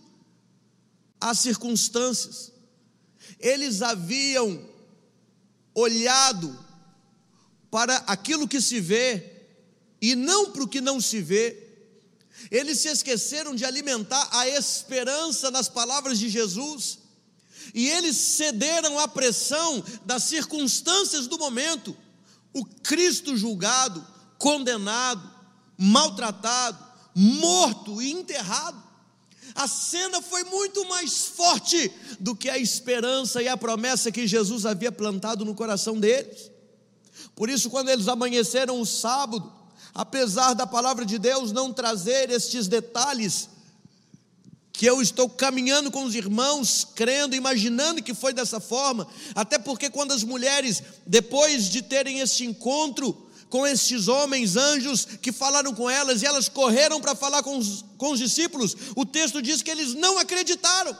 às 1.19 1.39
circunstâncias, 1.39 2.51
eles 3.39 3.81
haviam 3.81 4.69
olhado 5.73 6.57
para 7.71 7.97
aquilo 8.07 8.47
que 8.47 8.61
se 8.61 8.79
vê 8.79 9.33
e 10.01 10.15
não 10.15 10.51
para 10.51 10.63
o 10.63 10.67
que 10.67 10.79
não 10.79 11.01
se 11.01 11.21
vê. 11.21 11.63
Eles 12.51 12.79
se 12.79 12.89
esqueceram 12.89 13.55
de 13.55 13.65
alimentar 13.65 14.29
a 14.31 14.47
esperança 14.47 15.49
nas 15.49 15.67
palavras 15.67 16.19
de 16.19 16.29
Jesus 16.29 16.99
e 17.73 17.89
eles 17.89 18.15
cederam 18.15 18.99
à 18.99 19.07
pressão 19.07 19.83
das 20.05 20.23
circunstâncias 20.23 21.27
do 21.27 21.37
momento. 21.37 21.97
O 22.53 22.63
Cristo 22.63 23.35
julgado, 23.35 24.05
condenado, 24.37 25.29
maltratado, 25.77 26.84
morto 27.15 28.01
e 28.01 28.11
enterrado. 28.11 28.83
A 29.55 29.67
cena 29.67 30.21
foi 30.21 30.43
muito 30.43 30.85
mais 30.89 31.27
forte 31.27 31.89
do 32.19 32.35
que 32.35 32.49
a 32.49 32.57
esperança 32.57 33.41
e 33.41 33.47
a 33.47 33.55
promessa 33.55 34.11
que 34.11 34.27
Jesus 34.27 34.65
havia 34.65 34.91
plantado 34.91 35.45
no 35.45 35.55
coração 35.55 35.97
deles. 35.97 36.51
Por 37.33 37.49
isso, 37.49 37.69
quando 37.69 37.89
eles 37.89 38.09
amanheceram 38.09 38.81
o 38.81 38.85
sábado, 38.85 39.51
apesar 39.93 40.53
da 40.53 40.67
palavra 40.67 41.05
de 41.05 41.17
Deus 41.17 41.53
não 41.53 41.71
trazer 41.71 42.29
estes 42.29 42.67
detalhes 42.67 43.49
que 44.73 44.85
eu 44.85 45.01
estou 45.01 45.29
caminhando 45.29 45.89
com 45.89 46.03
os 46.03 46.15
irmãos, 46.15 46.85
crendo, 46.95 47.33
imaginando 47.33 48.03
que 48.03 48.13
foi 48.13 48.33
dessa 48.33 48.59
forma, 48.59 49.07
até 49.33 49.57
porque 49.57 49.89
quando 49.89 50.11
as 50.11 50.21
mulheres, 50.21 50.83
depois 51.07 51.69
de 51.69 51.81
terem 51.81 52.19
este 52.19 52.43
encontro 52.43 53.24
com 53.55 53.65
estes 53.65 54.09
homens 54.09 54.57
anjos 54.57 55.05
que 55.21 55.31
falaram 55.31 55.73
com 55.73 55.89
elas 55.89 56.21
e 56.21 56.25
elas 56.25 56.49
correram 56.49 56.99
para 56.99 57.15
falar 57.15 57.41
com 57.41 57.57
os, 57.57 57.85
com 57.97 58.11
os 58.11 58.19
discípulos, 58.19 58.75
o 58.97 59.05
texto 59.05 59.41
diz 59.41 59.61
que 59.61 59.71
eles 59.71 59.93
não 59.93 60.17
acreditaram. 60.17 60.93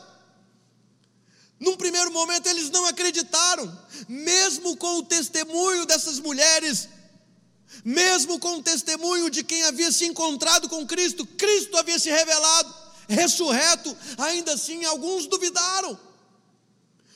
Num 1.60 1.76
primeiro 1.76 2.12
momento 2.12 2.48
eles 2.48 2.70
não 2.70 2.86
acreditaram, 2.86 3.78
mesmo 4.08 4.78
com 4.78 5.00
o 5.00 5.04
testemunho 5.04 5.86
dessas 5.86 6.18
mulheres, 6.18 6.88
mesmo 7.84 8.40
com 8.40 8.60
o 8.60 8.64
testemunho 8.64 9.30
de 9.30 9.44
quem 9.44 9.62
havia 9.64 9.92
se 9.92 10.06
encontrado 10.06 10.70
com 10.70 10.88
Cristo, 10.88 11.26
Cristo 11.26 11.76
havia 11.76 12.00
se 12.00 12.10
revelado, 12.10 12.74
ressurreto, 13.10 13.98
ainda 14.18 14.54
assim 14.54 14.86
alguns 14.86 15.28
duvidaram. 15.28 16.00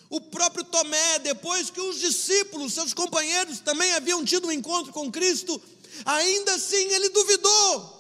O 0.10 0.20
próprio 0.20 0.64
Tomé, 0.64 1.20
depois 1.20 1.70
que 1.70 1.80
os 1.80 2.00
discípulos, 2.00 2.74
seus 2.74 2.94
companheiros, 2.94 3.60
também 3.60 3.92
haviam 3.94 4.26
tido 4.26 4.48
um 4.48 4.52
encontro 4.52 4.92
com 4.92 5.12
Cristo, 5.12 5.62
ainda 6.04 6.56
assim 6.56 6.92
ele 6.92 7.10
duvidou. 7.10 8.00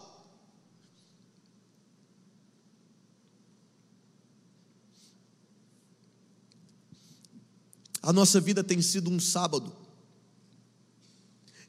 A 8.02 8.12
nossa 8.12 8.40
vida 8.40 8.64
tem 8.64 8.82
sido 8.82 9.12
um 9.12 9.20
sábado, 9.20 9.76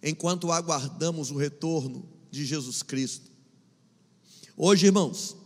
enquanto 0.03 0.51
aguardamos 0.51 1.31
o 1.31 1.37
retorno 1.37 2.09
de 2.31 2.47
Jesus 2.47 2.83
Cristo. 2.83 3.31
Hoje, 4.57 4.87
irmãos, 4.87 5.37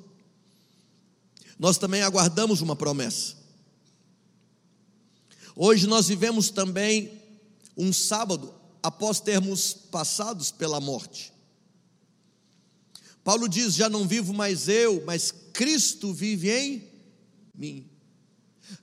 nós 1.58 1.78
também 1.78 2.02
aguardamos 2.02 2.60
uma 2.60 2.76
promessa. 2.76 3.43
Hoje 5.56 5.86
nós 5.86 6.08
vivemos 6.08 6.50
também 6.50 7.22
um 7.76 7.92
sábado 7.92 8.54
após 8.82 9.20
termos 9.20 9.72
passados 9.72 10.50
pela 10.50 10.80
morte. 10.80 11.32
Paulo 13.22 13.48
diz: 13.48 13.74
Já 13.74 13.88
não 13.88 14.06
vivo 14.06 14.34
mais 14.34 14.68
eu, 14.68 15.02
mas 15.06 15.32
Cristo 15.52 16.12
vive 16.12 16.50
em 16.50 16.88
mim. 17.54 17.88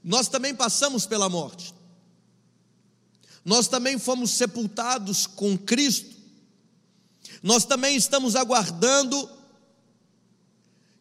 Nós 0.03 0.27
também 0.27 0.55
passamos 0.55 1.05
pela 1.05 1.29
morte. 1.29 1.73
Nós 3.43 3.67
também 3.67 3.99
fomos 3.99 4.31
sepultados 4.31 5.27
com 5.27 5.57
Cristo. 5.57 6.15
Nós 7.41 7.65
também 7.65 7.95
estamos 7.95 8.35
aguardando, 8.35 9.29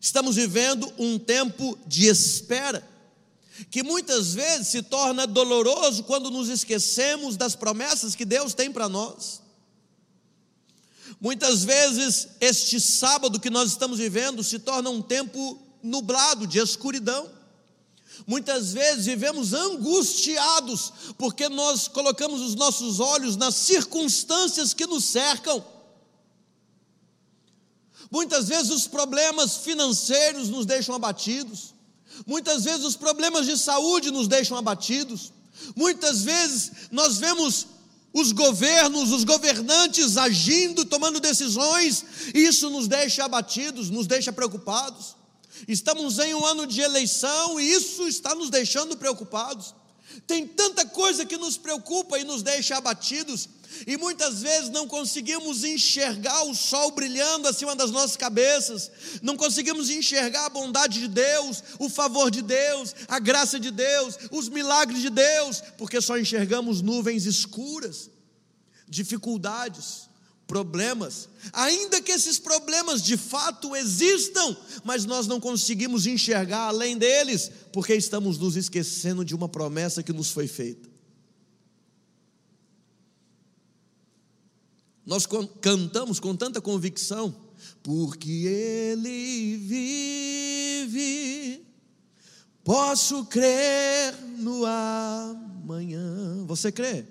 estamos 0.01 0.37
vivendo 0.37 0.91
um 0.99 1.19
tempo 1.19 1.79
de 1.87 2.07
espera, 2.07 2.87
que 3.71 3.83
muitas 3.83 4.33
vezes 4.33 4.69
se 4.69 4.83
torna 4.83 5.27
doloroso 5.27 6.05
quando 6.05 6.31
nos 6.31 6.49
esquecemos 6.49 7.37
das 7.37 7.57
promessas 7.57 8.15
que 8.15 8.25
Deus 8.25 8.55
tem 8.55 8.73
para 8.73 8.89
nós. 8.89 9.43
Muitas 11.21 11.65
vezes 11.65 12.29
este 12.41 12.81
sábado 12.81 13.41
que 13.41 13.51
nós 13.51 13.71
estamos 13.71 13.99
vivendo 13.99 14.43
se 14.43 14.59
torna 14.59 14.89
um 14.89 15.03
tempo 15.03 15.61
nublado 15.83 16.47
de 16.47 16.59
escuridão. 16.59 17.31
Muitas 18.27 18.73
vezes 18.73 19.07
vivemos 19.07 19.53
angustiados, 19.53 20.93
porque 21.19 21.49
nós 21.49 21.89
colocamos 21.89 22.41
os 22.41 22.55
nossos 22.55 23.01
olhos 23.01 23.37
nas 23.37 23.55
circunstâncias 23.55 24.73
que 24.73 24.87
nos 24.87 25.05
cercam. 25.05 25.65
Muitas 28.11 28.49
vezes 28.49 28.71
os 28.71 28.87
problemas 28.87 29.59
financeiros 29.59 30.49
nos 30.49 30.67
deixam 30.67 30.95
abatidos, 30.95 31.75
muitas 32.27 32.65
vezes 32.65 32.85
os 32.85 32.97
problemas 32.97 33.47
de 33.47 33.57
saúde 33.57 34.11
nos 34.11 34.29
deixam 34.29 34.57
abatidos, 34.57 35.33
muitas 35.77 36.23
vezes 36.23 36.73
nós 36.91 37.19
vemos 37.19 37.67
os 38.13 38.33
governos, 38.33 39.13
os 39.13 39.25
governantes 39.25 40.17
agindo, 40.17 40.85
tomando 40.85 41.21
decisões, 41.21 42.05
e 42.35 42.41
isso 42.41 42.69
nos 42.71 42.89
deixa 42.89 43.25
abatidos, 43.25 43.89
nos 43.89 44.07
deixa 44.07 44.33
preocupados. 44.33 45.17
Estamos 45.69 46.19
em 46.19 46.35
um 46.35 46.45
ano 46.45 46.67
de 46.67 46.81
eleição 46.81 47.61
e 47.61 47.73
isso 47.73 48.09
está 48.09 48.35
nos 48.35 48.51
deixando 48.51 48.97
preocupados. 48.97 49.75
Tem 50.27 50.47
tanta 50.47 50.85
coisa 50.87 51.25
que 51.25 51.37
nos 51.37 51.57
preocupa 51.57 52.19
e 52.19 52.25
nos 52.25 52.43
deixa 52.43 52.77
abatidos, 52.77 53.49
e 53.87 53.97
muitas 53.97 54.43
vezes 54.43 54.71
não 54.71 54.87
conseguimos 54.87 55.65
enxergar 55.65 56.45
o 56.45 56.55
sol 56.55 56.91
brilhando 56.91 57.49
acima 57.49 57.75
das 57.75 57.91
nossas 57.91 58.17
cabeças, 58.17 58.91
não 59.23 59.37
conseguimos 59.37 59.91
enxergar 59.91 60.47
a 60.47 60.51
bondade 60.51 61.01
de 61.01 61.09
Deus, 61.09 61.63
o 61.79 61.89
favor 61.89 62.31
de 62.31 62.43
Deus, 62.43 62.95
a 63.09 63.19
graça 63.19 63.59
de 63.59 63.71
Deus, 63.71 64.19
os 64.31 64.49
milagres 64.49 65.01
de 65.01 65.11
Deus, 65.11 65.63
porque 65.79 66.01
só 66.01 66.19
enxergamos 66.19 66.83
nuvens 66.83 67.27
escuras, 67.27 68.11
dificuldades, 68.89 70.11
problemas, 70.51 71.29
ainda 71.53 72.03
que 72.03 72.11
esses 72.11 72.37
problemas 72.37 73.01
de 73.03 73.17
fato 73.17 73.77
existam, 73.77 74.57
mas 74.83 75.05
nós 75.05 75.29
não 75.29 75.39
conseguimos 75.39 76.07
enxergar 76.07 76.67
além 76.67 76.99
deles, 76.99 77.49
porque 77.73 77.95
estamos 77.95 78.37
nos 78.37 78.57
esquecendo 78.57 79.25
de 79.25 79.33
uma 79.33 79.49
promessa 79.49 80.03
que 80.03 80.13
nos 80.13 80.31
foi 80.33 80.49
feita. 80.49 80.90
Nós 85.11 85.27
cantamos 85.61 86.19
com 86.19 86.35
tanta 86.35 86.59
convicção, 86.59 87.35
porque 87.83 88.47
Ele 88.47 89.57
vive, 90.87 91.67
posso 92.65 93.27
crer 93.27 94.15
no 94.39 94.65
amanhã. 94.65 96.47
Você 96.47 96.73
crê? 96.73 97.05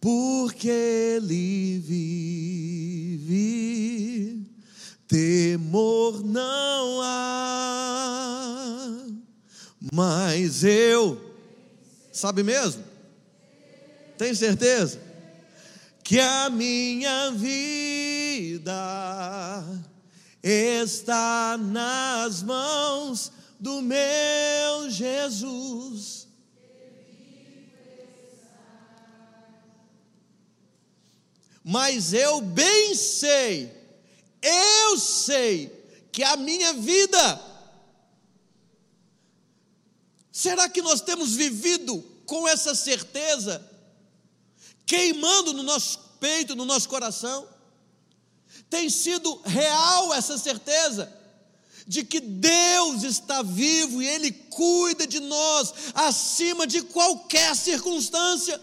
porque 0.00 0.68
ele 1.18 1.78
vive, 1.78 3.30
temor 5.06 6.24
não 6.24 7.02
há, 7.02 8.16
mas 9.92 10.64
eu, 10.64 11.20
sabe 12.10 12.42
mesmo? 12.42 12.82
Tem 14.16 14.34
certeza? 14.34 15.09
Que 16.10 16.18
a 16.18 16.50
minha 16.50 17.30
vida 17.30 18.74
está 20.42 21.56
nas 21.56 22.42
mãos 22.42 23.30
do 23.60 23.80
meu 23.80 24.90
Jesus 24.90 26.26
mas 31.62 32.12
eu 32.12 32.40
bem 32.40 32.96
sei, 32.96 33.72
eu 34.42 34.98
sei 34.98 35.70
que 36.10 36.24
a 36.24 36.36
minha 36.36 36.72
vida. 36.72 37.40
Será 40.32 40.68
que 40.68 40.82
nós 40.82 41.00
temos 41.00 41.36
vivido 41.36 42.02
com 42.26 42.48
essa 42.48 42.74
certeza, 42.74 43.64
queimando 44.90 45.52
no 45.52 45.62
nosso 45.62 46.00
peito, 46.18 46.56
no 46.56 46.64
nosso 46.64 46.88
coração? 46.88 47.46
Tem 48.68 48.90
sido 48.90 49.40
real 49.44 50.12
essa 50.12 50.36
certeza 50.36 51.16
de 51.86 52.02
que 52.02 52.18
Deus 52.18 53.04
está 53.04 53.40
vivo 53.40 54.02
e 54.02 54.08
Ele 54.08 54.32
cuida 54.32 55.06
de 55.06 55.20
nós 55.20 55.72
acima 55.94 56.66
de 56.66 56.82
qualquer 56.82 57.54
circunstância 57.54 58.60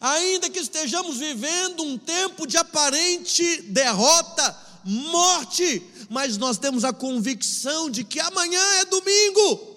ainda 0.00 0.50
que 0.50 0.58
estejamos 0.58 1.18
vivendo 1.18 1.82
um 1.82 1.98
tempo 1.98 2.46
de 2.46 2.56
aparente 2.56 3.62
derrota, 3.62 4.56
morte, 4.84 5.82
mas 6.08 6.36
nós 6.36 6.58
temos 6.58 6.84
a 6.84 6.92
convicção 6.92 7.90
de 7.90 8.04
que 8.04 8.20
amanhã 8.20 8.62
é 8.80 8.84
domingo, 8.84 9.76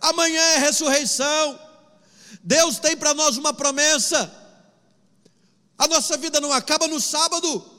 amanhã 0.00 0.40
é 0.40 0.58
ressurreição. 0.58 1.64
Deus 2.42 2.78
tem 2.78 2.96
para 2.96 3.14
nós 3.14 3.36
uma 3.36 3.52
promessa. 3.52 4.32
A 5.76 5.86
nossa 5.88 6.16
vida 6.16 6.40
não 6.40 6.52
acaba 6.52 6.86
no 6.86 7.00
sábado. 7.00 7.72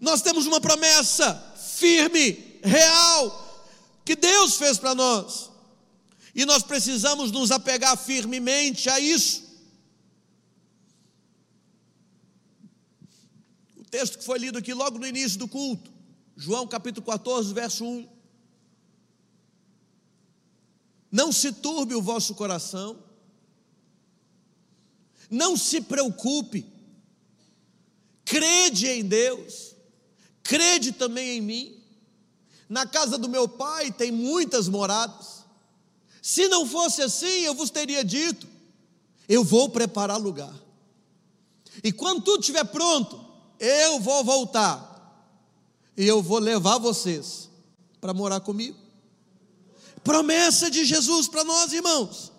Nós 0.00 0.20
temos 0.22 0.46
uma 0.46 0.60
promessa 0.60 1.34
firme, 1.56 2.60
real, 2.62 3.64
que 4.04 4.14
Deus 4.14 4.56
fez 4.56 4.78
para 4.78 4.94
nós. 4.94 5.50
E 6.34 6.44
nós 6.44 6.62
precisamos 6.62 7.32
nos 7.32 7.50
apegar 7.50 7.96
firmemente 7.96 8.90
a 8.90 9.00
isso. 9.00 9.44
O 13.76 13.84
texto 13.84 14.18
que 14.18 14.24
foi 14.24 14.38
lido 14.38 14.58
aqui 14.58 14.74
logo 14.74 14.98
no 14.98 15.06
início 15.06 15.38
do 15.38 15.48
culto, 15.48 15.90
João 16.36 16.66
capítulo 16.66 17.06
14, 17.06 17.54
verso 17.54 17.84
1. 17.84 18.15
Não 21.10 21.32
se 21.32 21.52
turbe 21.52 21.94
o 21.94 22.02
vosso 22.02 22.34
coração, 22.34 22.98
não 25.30 25.56
se 25.56 25.80
preocupe, 25.80 26.66
crede 28.24 28.86
em 28.88 29.04
Deus, 29.04 29.74
crede 30.42 30.92
também 30.92 31.38
em 31.38 31.40
mim. 31.40 31.82
Na 32.68 32.86
casa 32.86 33.16
do 33.16 33.28
meu 33.28 33.48
pai 33.48 33.92
tem 33.92 34.10
muitas 34.10 34.68
moradas. 34.68 35.44
Se 36.20 36.48
não 36.48 36.66
fosse 36.66 37.02
assim, 37.02 37.42
eu 37.42 37.54
vos 37.54 37.70
teria 37.70 38.04
dito: 38.04 38.48
eu 39.28 39.44
vou 39.44 39.68
preparar 39.68 40.18
lugar. 40.18 40.54
E 41.82 41.92
quando 41.92 42.22
tudo 42.22 42.40
estiver 42.40 42.64
pronto, 42.64 43.24
eu 43.58 44.00
vou 44.00 44.24
voltar. 44.24 44.94
E 45.96 46.06
eu 46.06 46.22
vou 46.22 46.38
levar 46.38 46.78
vocês 46.78 47.48
para 48.00 48.12
morar 48.12 48.40
comigo. 48.40 48.76
Promessa 50.06 50.70
de 50.70 50.84
Jesus 50.84 51.26
para 51.26 51.42
nós, 51.42 51.72
irmãos. 51.72 52.32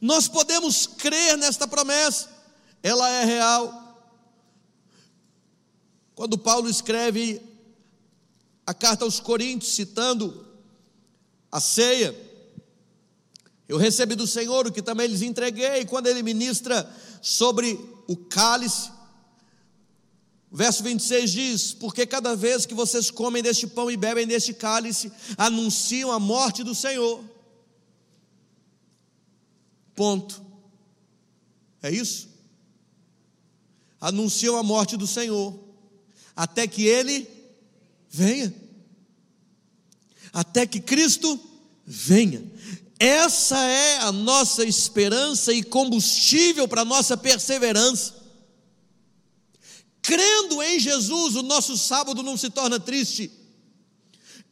Nós 0.00 0.28
podemos 0.28 0.86
crer 0.86 1.36
nesta 1.36 1.66
promessa, 1.66 2.30
ela 2.80 3.10
é 3.10 3.24
real. 3.24 4.06
Quando 6.14 6.38
Paulo 6.38 6.70
escreve 6.70 7.42
a 8.64 8.72
carta 8.72 9.04
aos 9.04 9.18
Coríntios, 9.18 9.72
citando 9.72 10.46
a 11.50 11.58
ceia, 11.58 12.14
eu 13.68 13.76
recebi 13.76 14.14
do 14.14 14.28
Senhor 14.28 14.68
o 14.68 14.72
que 14.72 14.80
também 14.80 15.08
lhes 15.08 15.22
entreguei, 15.22 15.84
quando 15.86 16.06
ele 16.06 16.22
ministra 16.22 16.88
sobre 17.20 17.72
o 18.06 18.16
cálice, 18.16 18.88
Verso 20.52 20.82
26 20.82 21.30
diz: 21.30 21.72
Porque 21.72 22.04
cada 22.04 22.34
vez 22.34 22.66
que 22.66 22.74
vocês 22.74 23.10
comem 23.10 23.42
deste 23.42 23.66
pão 23.66 23.90
e 23.90 23.96
bebem 23.96 24.26
deste 24.26 24.52
cálice, 24.52 25.12
anunciam 25.36 26.10
a 26.10 26.18
morte 26.18 26.64
do 26.64 26.74
Senhor. 26.74 27.24
Ponto. 29.94 30.42
É 31.82 31.90
isso? 31.90 32.28
Anunciam 34.00 34.56
a 34.56 34.62
morte 34.62 34.96
do 34.96 35.06
Senhor, 35.06 35.58
até 36.34 36.66
que 36.66 36.84
Ele 36.84 37.28
venha, 38.08 38.52
até 40.32 40.66
que 40.66 40.80
Cristo 40.80 41.38
venha. 41.86 42.42
Essa 42.98 43.58
é 43.58 43.98
a 43.98 44.12
nossa 44.12 44.64
esperança 44.64 45.52
e 45.52 45.62
combustível 45.62 46.66
para 46.66 46.82
a 46.82 46.84
nossa 46.84 47.16
perseverança. 47.16 48.19
Crendo 50.10 50.60
em 50.60 50.80
Jesus, 50.80 51.36
o 51.36 51.42
nosso 51.44 51.78
sábado 51.78 52.20
não 52.20 52.36
se 52.36 52.50
torna 52.50 52.80
triste. 52.80 53.30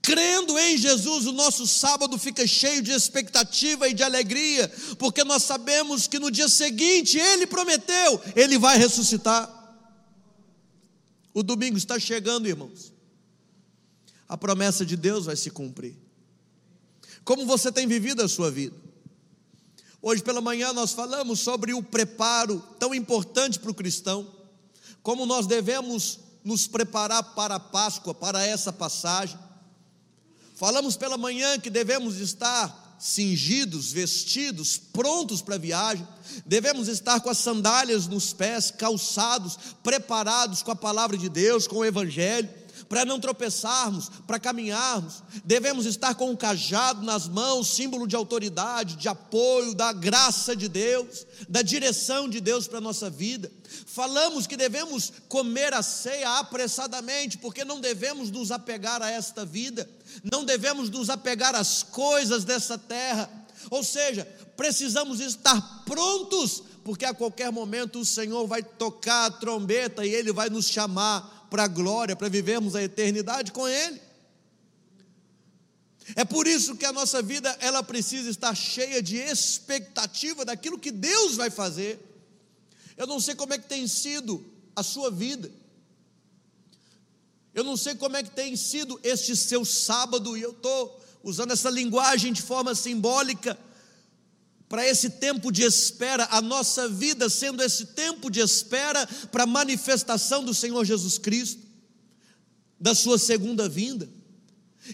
Crendo 0.00 0.56
em 0.56 0.78
Jesus, 0.78 1.26
o 1.26 1.32
nosso 1.32 1.66
sábado 1.66 2.16
fica 2.16 2.46
cheio 2.46 2.80
de 2.80 2.92
expectativa 2.92 3.88
e 3.88 3.92
de 3.92 4.04
alegria, 4.04 4.72
porque 5.00 5.24
nós 5.24 5.42
sabemos 5.42 6.06
que 6.06 6.20
no 6.20 6.30
dia 6.30 6.48
seguinte 6.48 7.18
Ele 7.18 7.44
prometeu, 7.44 8.20
Ele 8.36 8.56
vai 8.56 8.78
ressuscitar. 8.78 9.52
O 11.34 11.42
domingo 11.42 11.76
está 11.76 11.98
chegando, 11.98 12.46
irmãos. 12.46 12.92
A 14.28 14.38
promessa 14.38 14.86
de 14.86 14.96
Deus 14.96 15.24
vai 15.24 15.34
se 15.34 15.50
cumprir. 15.50 15.96
Como 17.24 17.44
você 17.44 17.72
tem 17.72 17.88
vivido 17.88 18.22
a 18.22 18.28
sua 18.28 18.48
vida? 18.48 18.76
Hoje 20.00 20.22
pela 20.22 20.40
manhã 20.40 20.72
nós 20.72 20.92
falamos 20.92 21.40
sobre 21.40 21.74
o 21.74 21.82
preparo 21.82 22.62
tão 22.78 22.94
importante 22.94 23.58
para 23.58 23.72
o 23.72 23.74
cristão 23.74 24.37
como 25.02 25.26
nós 25.26 25.46
devemos 25.46 26.20
nos 26.44 26.66
preparar 26.66 27.34
para 27.34 27.56
a 27.56 27.60
Páscoa, 27.60 28.14
para 28.14 28.46
essa 28.46 28.72
passagem. 28.72 29.38
Falamos 30.54 30.96
pela 30.96 31.16
manhã 31.16 31.58
que 31.58 31.70
devemos 31.70 32.16
estar 32.16 32.96
cingidos, 32.98 33.92
vestidos, 33.92 34.76
prontos 34.76 35.40
para 35.40 35.54
a 35.54 35.58
viagem, 35.58 36.06
devemos 36.44 36.88
estar 36.88 37.20
com 37.20 37.30
as 37.30 37.38
sandálias 37.38 38.08
nos 38.08 38.32
pés, 38.32 38.72
calçados, 38.72 39.56
preparados 39.84 40.62
com 40.62 40.72
a 40.72 40.76
palavra 40.76 41.16
de 41.16 41.28
Deus, 41.28 41.68
com 41.68 41.76
o 41.76 41.84
Evangelho 41.84 42.48
para 42.88 43.04
não 43.04 43.20
tropeçarmos, 43.20 44.10
para 44.26 44.38
caminharmos, 44.38 45.22
devemos 45.44 45.84
estar 45.84 46.14
com 46.14 46.28
o 46.28 46.32
um 46.32 46.36
cajado 46.36 47.04
nas 47.04 47.28
mãos, 47.28 47.68
símbolo 47.68 48.06
de 48.06 48.16
autoridade, 48.16 48.96
de 48.96 49.08
apoio, 49.08 49.74
da 49.74 49.92
graça 49.92 50.56
de 50.56 50.68
Deus, 50.68 51.26
da 51.48 51.60
direção 51.60 52.28
de 52.28 52.40
Deus 52.40 52.66
para 52.66 52.78
a 52.78 52.82
nossa 52.82 53.10
vida. 53.10 53.52
Falamos 53.86 54.46
que 54.46 54.56
devemos 54.56 55.12
comer 55.28 55.74
a 55.74 55.82
ceia 55.82 56.38
apressadamente, 56.38 57.36
porque 57.36 57.64
não 57.64 57.80
devemos 57.80 58.30
nos 58.30 58.50
apegar 58.50 59.02
a 59.02 59.10
esta 59.10 59.44
vida, 59.44 59.88
não 60.22 60.44
devemos 60.44 60.88
nos 60.88 61.10
apegar 61.10 61.54
às 61.54 61.82
coisas 61.82 62.44
dessa 62.44 62.78
terra, 62.78 63.28
ou 63.70 63.84
seja, 63.84 64.26
precisamos 64.56 65.20
estar 65.20 65.84
prontos, 65.84 66.62
porque 66.82 67.04
a 67.04 67.12
qualquer 67.12 67.52
momento 67.52 67.98
o 67.98 68.04
Senhor 68.04 68.46
vai 68.46 68.62
tocar 68.62 69.26
a 69.26 69.30
trombeta 69.30 70.06
e 70.06 70.14
Ele 70.14 70.32
vai 70.32 70.48
nos 70.48 70.68
chamar 70.68 71.37
para 71.48 71.64
a 71.64 71.68
glória, 71.68 72.16
para 72.16 72.28
vivermos 72.28 72.74
a 72.74 72.82
eternidade 72.82 73.52
com 73.52 73.66
Ele. 73.66 74.00
É 76.14 76.24
por 76.24 76.46
isso 76.46 76.76
que 76.76 76.86
a 76.86 76.92
nossa 76.92 77.20
vida 77.20 77.54
ela 77.60 77.82
precisa 77.82 78.30
estar 78.30 78.54
cheia 78.54 79.02
de 79.02 79.16
expectativa 79.16 80.44
daquilo 80.44 80.78
que 80.78 80.90
Deus 80.90 81.36
vai 81.36 81.50
fazer. 81.50 81.98
Eu 82.96 83.06
não 83.06 83.20
sei 83.20 83.34
como 83.34 83.52
é 83.52 83.58
que 83.58 83.68
tem 83.68 83.86
sido 83.86 84.44
a 84.74 84.82
sua 84.82 85.10
vida. 85.10 85.50
Eu 87.54 87.62
não 87.64 87.76
sei 87.76 87.94
como 87.94 88.16
é 88.16 88.22
que 88.22 88.30
tem 88.30 88.56
sido 88.56 88.98
este 89.02 89.36
seu 89.36 89.64
sábado 89.64 90.36
e 90.36 90.42
eu 90.42 90.52
estou 90.52 91.04
usando 91.22 91.52
essa 91.52 91.68
linguagem 91.68 92.32
de 92.32 92.40
forma 92.40 92.74
simbólica 92.74 93.58
para 94.68 94.86
esse 94.86 95.10
tempo 95.10 95.50
de 95.50 95.62
espera, 95.62 96.28
a 96.30 96.42
nossa 96.42 96.88
vida 96.88 97.28
sendo 97.30 97.62
esse 97.62 97.86
tempo 97.86 98.30
de 98.30 98.40
espera 98.40 99.06
para 99.32 99.44
a 99.44 99.46
manifestação 99.46 100.44
do 100.44 100.52
Senhor 100.52 100.84
Jesus 100.84 101.16
Cristo, 101.16 101.62
da 102.78 102.94
sua 102.94 103.18
segunda 103.18 103.68
vinda. 103.68 104.08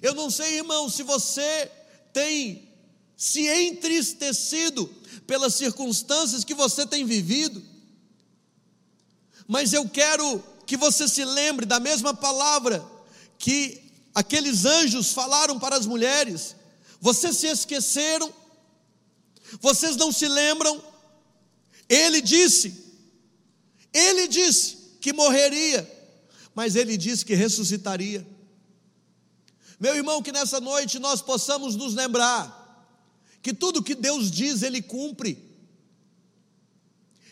Eu 0.00 0.14
não 0.14 0.30
sei, 0.30 0.58
irmão, 0.58 0.88
se 0.88 1.02
você 1.02 1.70
tem 2.12 2.68
se 3.16 3.46
entristecido 3.48 4.86
pelas 5.26 5.54
circunstâncias 5.54 6.44
que 6.44 6.54
você 6.54 6.86
tem 6.86 7.04
vivido, 7.04 7.62
mas 9.46 9.72
eu 9.72 9.88
quero 9.88 10.42
que 10.66 10.76
você 10.76 11.08
se 11.08 11.24
lembre 11.24 11.66
da 11.66 11.80
mesma 11.80 12.14
palavra 12.14 12.84
que 13.38 13.82
aqueles 14.14 14.64
anjos 14.64 15.12
falaram 15.12 15.58
para 15.58 15.76
as 15.76 15.84
mulheres. 15.84 16.54
Vocês 17.00 17.36
se 17.36 17.46
esqueceram 17.48 18.32
vocês 19.60 19.96
não 19.96 20.12
se 20.12 20.26
lembram? 20.28 20.82
Ele 21.88 22.20
disse, 22.20 22.84
ele 23.92 24.26
disse 24.26 24.76
que 25.00 25.12
morreria, 25.12 25.90
mas 26.54 26.76
ele 26.76 26.96
disse 26.96 27.24
que 27.24 27.34
ressuscitaria. 27.34 28.26
Meu 29.78 29.94
irmão, 29.94 30.22
que 30.22 30.32
nessa 30.32 30.60
noite 30.60 30.98
nós 30.98 31.20
possamos 31.20 31.76
nos 31.76 31.94
lembrar 31.94 32.62
que 33.42 33.52
tudo 33.52 33.82
que 33.82 33.94
Deus 33.94 34.30
diz, 34.30 34.62
Ele 34.62 34.80
cumpre. 34.80 35.38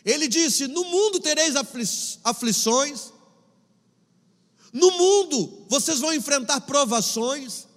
Ele 0.05 0.27
disse: 0.27 0.67
No 0.67 0.83
mundo 0.85 1.19
tereis 1.19 1.55
aflições, 2.23 3.11
no 4.71 4.91
mundo 4.91 5.65
vocês 5.67 5.99
vão 5.99 6.13
enfrentar 6.13 6.61
provações, 6.61 7.67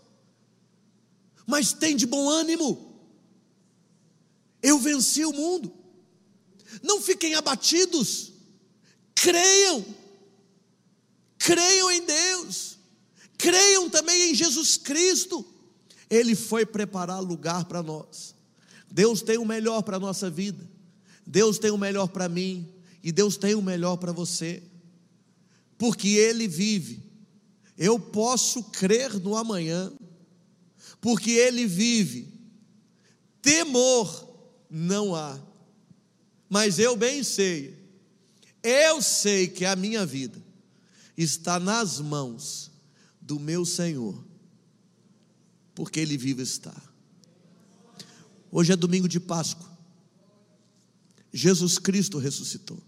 mas 1.46 1.72
tem 1.72 1.96
de 1.96 2.04
bom 2.04 2.28
ânimo. 2.28 2.85
Eu 4.66 4.80
venci 4.80 5.24
o 5.24 5.32
mundo. 5.32 5.72
Não 6.82 7.00
fiquem 7.00 7.36
abatidos. 7.36 8.32
Creiam. 9.14 9.84
Creiam 11.38 11.88
em 11.88 12.04
Deus. 12.04 12.76
Creiam 13.38 13.88
também 13.88 14.32
em 14.32 14.34
Jesus 14.34 14.76
Cristo. 14.76 15.46
Ele 16.10 16.34
foi 16.34 16.66
preparar 16.66 17.22
lugar 17.22 17.66
para 17.66 17.80
nós. 17.80 18.34
Deus 18.90 19.22
tem 19.22 19.38
o 19.38 19.44
melhor 19.44 19.82
para 19.82 19.98
a 19.98 20.00
nossa 20.00 20.28
vida. 20.28 20.68
Deus 21.24 21.60
tem 21.60 21.70
o 21.70 21.78
melhor 21.78 22.08
para 22.08 22.28
mim. 22.28 22.68
E 23.04 23.12
Deus 23.12 23.36
tem 23.36 23.54
o 23.54 23.62
melhor 23.62 23.98
para 23.98 24.10
você. 24.10 24.64
Porque 25.78 26.08
Ele 26.08 26.48
vive. 26.48 27.04
Eu 27.78 28.00
posso 28.00 28.64
crer 28.64 29.14
no 29.20 29.36
amanhã. 29.36 29.92
Porque 31.00 31.30
Ele 31.30 31.68
vive. 31.68 32.34
Temor 33.40 34.25
não 34.70 35.14
há. 35.14 35.38
Mas 36.48 36.78
eu 36.78 36.96
bem 36.96 37.22
sei, 37.22 37.76
eu 38.62 39.02
sei 39.02 39.48
que 39.48 39.64
a 39.64 39.74
minha 39.74 40.04
vida 40.06 40.42
está 41.16 41.58
nas 41.58 42.00
mãos 42.00 42.70
do 43.20 43.40
meu 43.40 43.64
Senhor, 43.64 44.24
porque 45.74 46.00
Ele 46.00 46.16
vivo 46.16 46.40
está. 46.40 46.74
Hoje 48.50 48.72
é 48.72 48.76
domingo 48.76 49.08
de 49.08 49.18
Páscoa. 49.18 49.68
Jesus 51.32 51.78
Cristo 51.78 52.18
ressuscitou. 52.18 52.82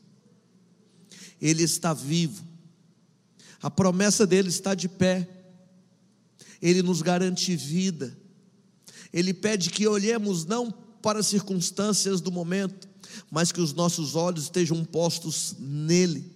Ele 1.40 1.62
está 1.62 1.92
vivo. 1.92 2.44
A 3.60 3.70
promessa 3.70 4.26
dele 4.26 4.48
está 4.48 4.74
de 4.74 4.88
pé. 4.88 5.28
Ele 6.62 6.82
nos 6.82 7.02
garante 7.02 7.54
vida. 7.54 8.16
Ele 9.12 9.34
pede 9.34 9.70
que 9.70 9.86
olhemos 9.86 10.44
não 10.44 10.72
para 11.02 11.20
as 11.20 11.26
circunstâncias 11.26 12.20
do 12.20 12.30
momento, 12.30 12.88
mas 13.30 13.52
que 13.52 13.60
os 13.60 13.72
nossos 13.72 14.14
olhos 14.14 14.44
estejam 14.44 14.84
postos 14.84 15.54
nele. 15.58 16.30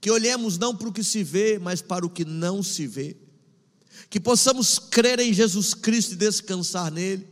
Que 0.00 0.10
olhemos 0.10 0.58
não 0.58 0.74
para 0.74 0.88
o 0.88 0.92
que 0.92 1.02
se 1.02 1.22
vê, 1.24 1.58
mas 1.58 1.80
para 1.82 2.06
o 2.06 2.10
que 2.10 2.24
não 2.24 2.62
se 2.62 2.86
vê. 2.86 3.16
Que 4.08 4.20
possamos 4.20 4.78
crer 4.78 5.18
em 5.18 5.32
Jesus 5.32 5.74
Cristo 5.74 6.12
e 6.12 6.16
descansar 6.16 6.92
nele. 6.92 7.26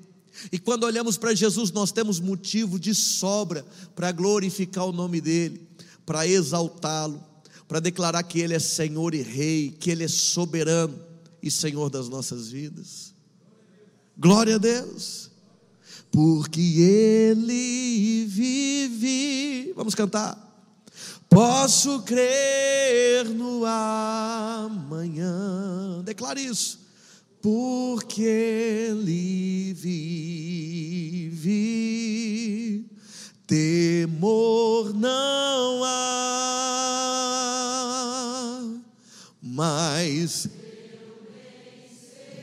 E 0.51 0.59
quando 0.59 0.85
olhamos 0.85 1.17
para 1.17 1.35
Jesus, 1.35 1.71
nós 1.71 1.93
temos 1.93 2.19
motivo 2.19 2.79
de 2.79 2.95
sobra 2.95 3.65
para 3.95 4.11
glorificar 4.11 4.87
o 4.87 4.93
nome 4.93 5.21
dele, 5.21 5.69
para 6.05 6.27
exaltá-lo, 6.27 7.23
para 7.69 7.81
declarar 7.81 8.23
que 8.25 8.41
ele 8.41 8.55
é 8.55 8.59
Senhor 8.59 9.15
e 9.15 9.23
Rei, 9.23 9.71
que 9.71 9.91
ele 9.91 10.05
é 10.05 10.09
soberano 10.09 10.99
e 11.43 11.51
Senhor 11.51 11.89
das 11.89 12.09
nossas 12.09 12.49
vidas. 12.49 13.15
Glória 14.17 14.57
a 14.57 14.59
Deus. 14.59 15.31
Porque 16.15 16.61
Ele 16.61 18.25
vive. 18.29 19.73
Vamos 19.75 19.97
cantar. 19.97 20.39
Posso 21.29 22.03
crer 22.03 23.25
no 23.31 23.65
amanhã. 23.67 25.25
Declare 26.05 26.41
isso. 26.41 26.79
Porque 27.43 28.23
Ele 28.23 29.75
vive. 29.75 31.51
Temor 33.45 34.95
não 34.95 35.83
há. 35.83 36.15
Mas 39.43 40.49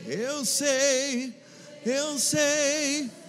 eu 0.06 0.44
sei, 0.44 1.34
eu 1.86 2.18
sei 2.18 3.21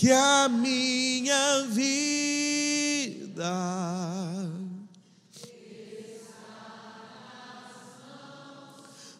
que 0.00 0.10
a 0.10 0.48
minha 0.48 1.66
vida 1.68 3.52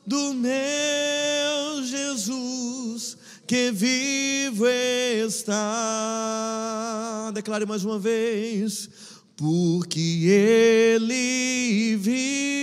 do 0.06 0.32
meu 0.32 1.84
Jesus 1.84 3.18
que 3.46 3.70
vivo 3.70 4.66
está. 5.26 5.60
Declare 7.34 7.66
mais 7.66 7.84
uma 7.84 7.98
vez, 7.98 8.88
porque 9.36 10.00
Ele 10.30 11.94
vive. 11.98 12.59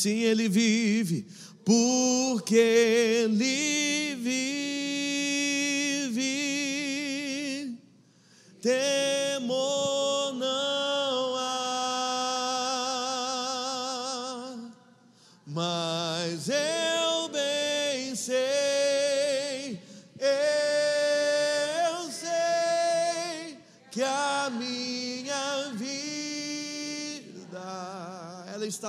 Sim, 0.00 0.20
Ele 0.20 0.48
vive, 0.48 1.26
porque 1.62 2.56
Ele 2.56 4.14
vive. 4.14 4.40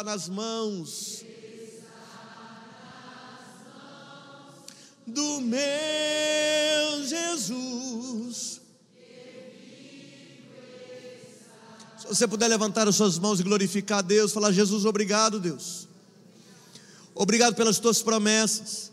Está 0.02 0.04
nas 0.04 0.28
mãos 0.28 1.24
do 5.06 5.42
meu 5.42 7.08
Jesus. 7.08 8.62
Se 12.00 12.08
você 12.08 12.28
puder 12.28 12.48
levantar 12.48 12.88
as 12.88 12.96
suas 12.96 13.20
mãos 13.20 13.40
e 13.40 13.44
glorificar 13.44 14.00
a 14.00 14.02
Deus, 14.02 14.32
falar: 14.32 14.52
Jesus, 14.52 14.86
obrigado, 14.86 15.40
Deus. 15.40 15.88
Obrigado 17.14 17.56
pelas 17.56 17.78
tuas 17.78 18.02
promessas. 18.02 18.92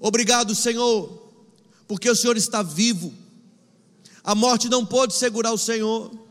Obrigado, 0.00 0.54
Senhor, 0.54 1.30
porque 1.86 2.08
o 2.08 2.16
Senhor 2.16 2.36
está 2.36 2.62
vivo. 2.62 3.12
A 4.24 4.34
morte 4.34 4.68
não 4.68 4.84
pôde 4.84 5.14
segurar 5.14 5.52
o 5.52 5.58
Senhor. 5.58 6.25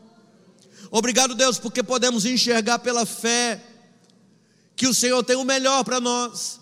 Obrigado, 0.90 1.34
Deus, 1.34 1.58
porque 1.58 1.82
podemos 1.82 2.24
enxergar 2.24 2.78
pela 2.78 3.04
fé 3.04 3.62
que 4.74 4.86
o 4.86 4.94
Senhor 4.94 5.22
tem 5.24 5.36
o 5.36 5.44
melhor 5.44 5.84
para 5.84 6.00
nós. 6.00 6.60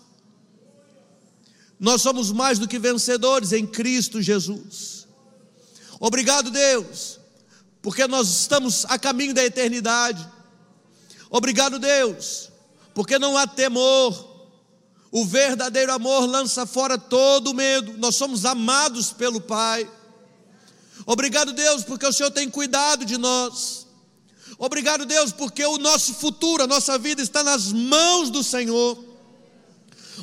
Nós 1.79 2.01
somos 2.01 2.31
mais 2.31 2.57
do 2.57 2.67
que 2.67 2.79
vencedores 2.79 3.51
em 3.51 3.67
Cristo 3.67 4.21
Jesus. 4.21 5.07
Obrigado, 5.99 6.49
Deus, 6.49 7.19
porque 7.81 8.07
nós 8.07 8.27
estamos 8.27 8.85
a 8.85 8.97
caminho 8.97 9.33
da 9.33 9.43
eternidade. 9.43 10.27
Obrigado, 11.29 11.77
Deus, 11.77 12.49
porque 12.93 13.19
não 13.19 13.37
há 13.37 13.45
temor. 13.45 14.33
O 15.11 15.25
verdadeiro 15.25 15.93
amor 15.93 16.25
lança 16.25 16.65
fora 16.65 16.97
todo 16.97 17.53
medo. 17.53 17.97
Nós 17.97 18.15
somos 18.15 18.45
amados 18.45 19.13
pelo 19.13 19.39
Pai. 19.39 19.89
Obrigado, 21.05 21.53
Deus, 21.53 21.83
porque 21.83 22.05
o 22.05 22.11
Senhor 22.11 22.31
tem 22.31 22.49
cuidado 22.49 23.05
de 23.05 23.17
nós. 23.17 23.84
Obrigado, 24.57 25.05
Deus, 25.05 25.31
porque 25.31 25.65
o 25.65 25.77
nosso 25.77 26.13
futuro, 26.13 26.63
a 26.63 26.67
nossa 26.67 26.97
vida 26.97 27.21
está 27.21 27.43
nas 27.43 27.73
mãos 27.73 28.29
do 28.29 28.43
Senhor. 28.43 28.97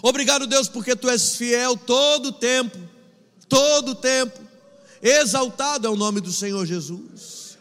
Obrigado, 0.01 0.47
Deus, 0.47 0.68
porque 0.68 0.97
tu 0.97 1.09
és 1.09 1.37
fiel 1.37 1.77
todo 1.77 2.27
o 2.27 2.33
tempo, 2.33 2.79
todo 3.49 3.90
o 3.90 3.95
tempo. 3.95 4.40
Exaltado 5.03 5.87
é 5.87 5.90
o 5.90 5.97
nome 5.97 6.21
do 6.21 6.33
Senhor 6.33 6.64
Jesus. 6.64 7.59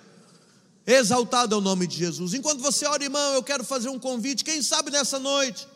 Exaltado 0.86 1.56
é 1.56 1.58
o 1.58 1.62
nome 1.62 1.88
de 1.88 1.98
Jesus. 1.98 2.34
Enquanto 2.34 2.62
você 2.62 2.86
ora, 2.86 3.04
irmão, 3.04 3.34
eu 3.34 3.44
quero 3.44 3.64
fazer 3.66 3.90
um 3.90 4.00
convite. 4.00 4.44
Quem 4.44 4.62
sabe 4.62 4.92
nessa 4.92 5.20
noite, 5.20 5.68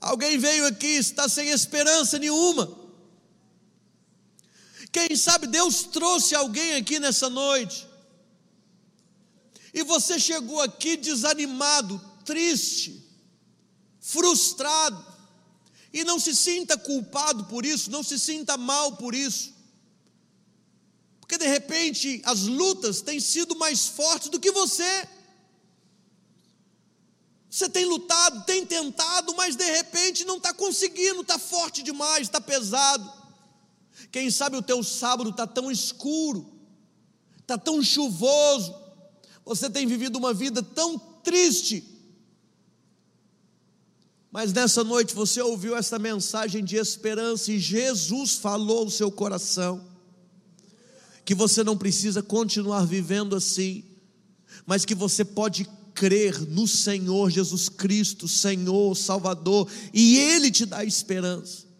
alguém 0.00 0.38
veio 0.38 0.66
aqui, 0.66 0.86
está 0.86 1.28
sem 1.28 1.50
esperança 1.50 2.18
nenhuma. 2.18 2.83
Quem 4.94 5.16
sabe 5.16 5.48
Deus 5.48 5.82
trouxe 5.82 6.36
alguém 6.36 6.76
aqui 6.76 7.00
nessa 7.00 7.28
noite, 7.28 7.84
e 9.72 9.82
você 9.82 10.20
chegou 10.20 10.60
aqui 10.60 10.96
desanimado, 10.96 12.00
triste, 12.24 13.04
frustrado, 13.98 15.04
e 15.92 16.04
não 16.04 16.20
se 16.20 16.32
sinta 16.32 16.78
culpado 16.78 17.46
por 17.46 17.66
isso, 17.66 17.90
não 17.90 18.04
se 18.04 18.16
sinta 18.16 18.56
mal 18.56 18.96
por 18.96 19.16
isso, 19.16 19.52
porque 21.20 21.36
de 21.38 21.48
repente 21.48 22.22
as 22.24 22.42
lutas 22.42 23.00
têm 23.00 23.18
sido 23.18 23.56
mais 23.56 23.88
fortes 23.88 24.28
do 24.28 24.38
que 24.38 24.52
você. 24.52 25.08
Você 27.50 27.68
tem 27.68 27.84
lutado, 27.84 28.44
tem 28.44 28.64
tentado, 28.64 29.34
mas 29.34 29.56
de 29.56 29.68
repente 29.68 30.24
não 30.24 30.36
está 30.36 30.54
conseguindo, 30.54 31.22
está 31.22 31.36
forte 31.36 31.82
demais, 31.82 32.28
está 32.28 32.40
pesado. 32.40 33.23
Quem 34.14 34.30
sabe 34.30 34.56
o 34.56 34.62
teu 34.62 34.80
sábado 34.84 35.30
está 35.30 35.44
tão 35.44 35.72
escuro, 35.72 36.46
está 37.40 37.58
tão 37.58 37.82
chuvoso, 37.82 38.72
você 39.44 39.68
tem 39.68 39.88
vivido 39.88 40.20
uma 40.20 40.32
vida 40.32 40.62
tão 40.62 40.96
triste. 40.96 41.82
Mas 44.30 44.52
nessa 44.52 44.84
noite 44.84 45.16
você 45.16 45.42
ouviu 45.42 45.76
essa 45.76 45.98
mensagem 45.98 46.62
de 46.62 46.76
esperança 46.76 47.50
e 47.50 47.58
Jesus 47.58 48.36
falou 48.36 48.84
ao 48.84 48.90
seu 48.90 49.10
coração 49.10 49.84
que 51.24 51.34
você 51.34 51.64
não 51.64 51.76
precisa 51.76 52.22
continuar 52.22 52.86
vivendo 52.86 53.34
assim, 53.34 53.82
mas 54.64 54.84
que 54.84 54.94
você 54.94 55.24
pode 55.24 55.68
crer 55.92 56.40
no 56.40 56.68
Senhor 56.68 57.30
Jesus 57.30 57.68
Cristo, 57.68 58.28
Senhor, 58.28 58.96
Salvador, 58.96 59.68
e 59.92 60.18
Ele 60.18 60.52
te 60.52 60.64
dá 60.64 60.84
esperança. 60.84 61.73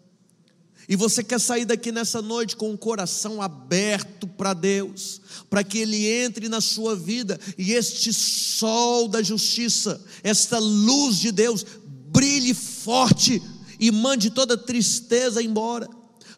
E 0.87 0.95
você 0.95 1.23
quer 1.23 1.39
sair 1.39 1.65
daqui 1.65 1.91
nessa 1.91 2.21
noite 2.21 2.55
com 2.55 2.71
o 2.71 2.77
coração 2.77 3.41
aberto 3.41 4.27
para 4.27 4.53
Deus, 4.53 5.19
para 5.49 5.63
que 5.63 5.79
Ele 5.79 6.05
entre 6.07 6.47
na 6.47 6.61
sua 6.61 6.95
vida 6.95 7.39
e 7.57 7.73
este 7.73 8.13
sol 8.13 9.07
da 9.07 9.23
justiça, 9.23 9.99
esta 10.23 10.59
luz 10.59 11.17
de 11.17 11.31
Deus, 11.31 11.65
brilhe 12.09 12.53
forte 12.53 13.41
e 13.79 13.91
mande 13.91 14.29
toda 14.29 14.55
tristeza 14.55 15.41
embora, 15.41 15.89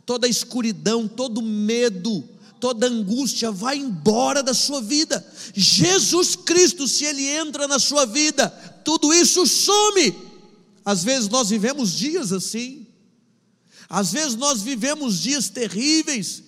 toda 0.05 0.27
escuridão, 0.27 1.07
todo 1.07 1.41
medo, 1.41 2.23
toda 2.59 2.87
angústia, 2.87 3.51
vai 3.51 3.77
embora 3.77 4.41
da 4.41 4.53
sua 4.53 4.81
vida. 4.81 5.25
Jesus 5.53 6.37
Cristo, 6.37 6.87
se 6.87 7.03
Ele 7.03 7.27
entra 7.27 7.67
na 7.67 7.79
sua 7.79 8.05
vida, 8.05 8.49
tudo 8.85 9.13
isso 9.13 9.45
some. 9.45 10.15
Às 10.85 11.03
vezes 11.03 11.27
nós 11.27 11.49
vivemos 11.49 11.93
dias 11.93 12.31
assim, 12.31 12.86
às 13.89 14.11
vezes 14.11 14.35
nós 14.35 14.61
vivemos 14.61 15.19
dias 15.19 15.49
terríveis 15.49 16.43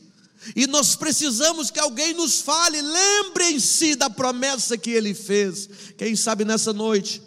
e 0.56 0.68
nós 0.68 0.96
precisamos 0.96 1.70
que 1.70 1.80
alguém 1.80 2.14
nos 2.14 2.42
fale, 2.42 2.82
lembrem-se 2.82 3.96
da 3.96 4.10
promessa 4.10 4.78
que 4.78 4.90
ele 4.90 5.14
fez. 5.14 5.70
Quem 5.98 6.16
sabe 6.16 6.46
nessa 6.46 6.72
noite, 6.72 7.22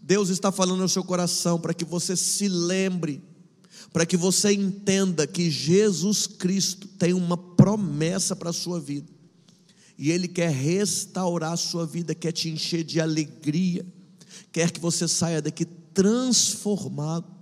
Deus 0.00 0.28
está 0.28 0.52
falando 0.52 0.80
no 0.80 0.88
seu 0.88 1.04
coração 1.04 1.58
para 1.58 1.72
que 1.72 1.84
você 1.84 2.16
se 2.16 2.48
lembre, 2.48 3.22
para 3.92 4.04
que 4.04 4.16
você 4.16 4.52
entenda 4.52 5.26
que 5.26 5.50
Jesus 5.50 6.26
Cristo 6.26 6.88
tem 6.88 7.14
uma 7.14 7.36
promessa 7.36 8.34
para 8.34 8.50
a 8.50 8.52
sua 8.52 8.80
vida. 8.80 9.10
E 9.96 10.10
Ele 10.10 10.26
quer 10.26 10.50
restaurar 10.50 11.52
a 11.52 11.56
sua 11.56 11.86
vida, 11.86 12.14
quer 12.14 12.32
te 12.32 12.50
encher 12.50 12.82
de 12.82 13.00
alegria, 13.00 13.86
quer 14.52 14.72
que 14.72 14.80
você 14.80 15.06
saia 15.06 15.40
daqui 15.40 15.64
transformado. 15.64 17.33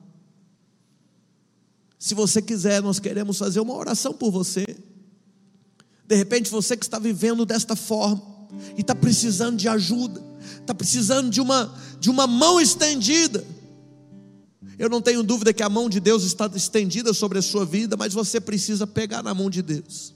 Se 2.02 2.16
você 2.16 2.42
quiser, 2.42 2.82
nós 2.82 2.98
queremos 2.98 3.38
fazer 3.38 3.60
uma 3.60 3.74
oração 3.74 4.12
por 4.12 4.32
você. 4.32 4.66
De 6.04 6.16
repente 6.16 6.50
você 6.50 6.76
que 6.76 6.84
está 6.84 6.98
vivendo 6.98 7.46
desta 7.46 7.76
forma 7.76 8.20
e 8.76 8.80
está 8.80 8.92
precisando 8.92 9.56
de 9.56 9.68
ajuda, 9.68 10.20
está 10.60 10.74
precisando 10.74 11.30
de 11.30 11.40
uma, 11.40 11.72
de 12.00 12.10
uma 12.10 12.26
mão 12.26 12.60
estendida. 12.60 13.46
Eu 14.76 14.88
não 14.88 15.00
tenho 15.00 15.22
dúvida 15.22 15.52
que 15.52 15.62
a 15.62 15.68
mão 15.68 15.88
de 15.88 16.00
Deus 16.00 16.24
está 16.24 16.50
estendida 16.52 17.14
sobre 17.14 17.38
a 17.38 17.42
sua 17.42 17.64
vida, 17.64 17.96
mas 17.96 18.12
você 18.12 18.40
precisa 18.40 18.84
pegar 18.84 19.22
na 19.22 19.32
mão 19.32 19.48
de 19.48 19.62
Deus 19.62 20.12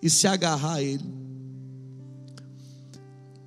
e 0.00 0.08
se 0.08 0.26
agarrar 0.26 0.76
a 0.76 0.82
Ele. 0.82 1.04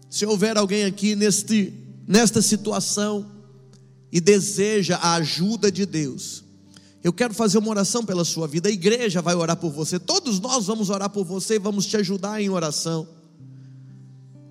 Se 0.08 0.24
houver 0.24 0.56
alguém 0.56 0.84
aqui 0.84 1.16
neste, 1.16 1.74
nesta 2.08 2.44
situação 2.44 3.26
e 4.12 4.22
deseja 4.22 4.98
a 4.98 5.16
ajuda 5.16 5.72
de 5.72 5.88
Deus, 5.88 6.48
eu 7.04 7.14
quero 7.14 7.34
fazer 7.34 7.58
uma 7.58 7.70
oração 7.70 8.04
pela 8.04 8.26
sua 8.26 8.48
vida. 8.48 8.68
A 8.68 8.72
igreja 8.72 9.22
vai 9.22 9.34
orar 9.34 9.56
por 9.56 9.72
você. 9.72 9.98
Todos 9.98 10.40
nós 10.40 10.66
vamos 10.66 10.90
orar 10.90 11.10
por 11.10 11.24
você 11.24 11.56
e 11.56 11.60
vamos 11.60 11.86
te 11.86 11.96
ajudar 11.98 12.42
em 12.42 12.50
oração. 12.50 13.08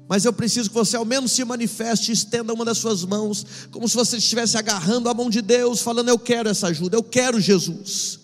Mas 0.09 0.25
eu 0.25 0.33
preciso 0.33 0.71
que 0.71 0.75
você 0.75 0.97
ao 0.97 1.05
menos 1.05 1.33
se 1.33 1.45
manifeste, 1.45 2.11
estenda 2.11 2.55
uma 2.55 2.65
das 2.65 2.79
suas 2.79 3.05
mãos, 3.05 3.45
como 3.71 3.87
se 3.87 3.95
você 3.95 4.17
estivesse 4.17 4.57
agarrando 4.57 5.11
a 5.11 5.15
mão 5.15 5.29
de 5.29 5.43
Deus, 5.43 5.81
falando: 5.81 6.09
Eu 6.09 6.19
quero 6.19 6.49
essa 6.49 6.69
ajuda, 6.69 6.97
eu 6.97 7.03
quero 7.03 7.39
Jesus. 7.39 8.21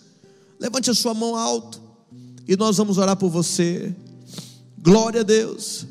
Levante 0.59 0.89
a 0.89 0.95
sua 0.95 1.13
mão 1.13 1.35
alto 1.35 1.79
e 2.47 2.55
nós 2.55 2.77
vamos 2.77 2.97
orar 2.97 3.15
por 3.15 3.29
você. 3.29 3.95
Glória 4.79 5.21
a 5.21 5.23
Deus. 5.23 5.85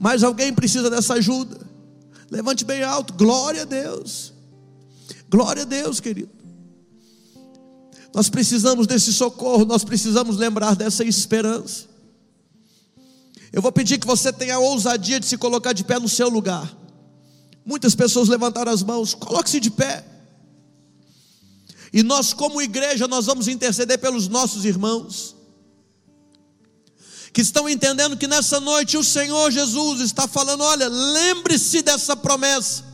Mais 0.00 0.22
alguém 0.22 0.54
precisa 0.54 0.88
dessa 0.88 1.14
ajuda? 1.14 1.58
Levante 2.30 2.64
bem 2.64 2.82
alto. 2.82 3.12
Glória 3.12 3.62
a 3.62 3.64
Deus. 3.66 4.32
Glória 5.28 5.62
a 5.62 5.66
Deus, 5.66 6.00
querido. 6.00 6.37
Nós 8.14 8.28
precisamos 8.28 8.86
desse 8.86 9.12
socorro, 9.12 9.64
nós 9.64 9.84
precisamos 9.84 10.36
lembrar 10.36 10.74
dessa 10.74 11.04
esperança. 11.04 11.86
Eu 13.52 13.62
vou 13.62 13.72
pedir 13.72 13.98
que 13.98 14.06
você 14.06 14.32
tenha 14.32 14.56
a 14.56 14.60
ousadia 14.60 15.18
de 15.20 15.26
se 15.26 15.36
colocar 15.36 15.72
de 15.72 15.84
pé 15.84 15.98
no 15.98 16.08
seu 16.08 16.28
lugar. 16.28 16.74
Muitas 17.64 17.94
pessoas 17.94 18.28
levantaram 18.28 18.72
as 18.72 18.82
mãos, 18.82 19.14
coloque-se 19.14 19.60
de 19.60 19.70
pé. 19.70 20.04
E 21.92 22.02
nós, 22.02 22.32
como 22.32 22.60
igreja, 22.60 23.08
nós 23.08 23.26
vamos 23.26 23.48
interceder 23.48 23.98
pelos 23.98 24.28
nossos 24.28 24.64
irmãos 24.64 25.36
que 27.32 27.42
estão 27.42 27.68
entendendo 27.68 28.16
que 28.16 28.26
nessa 28.26 28.58
noite 28.58 28.96
o 28.96 29.04
Senhor 29.04 29.50
Jesus 29.50 30.00
está 30.00 30.26
falando: 30.26 30.62
olha, 30.62 30.88
lembre-se 30.88 31.82
dessa 31.82 32.16
promessa. 32.16 32.84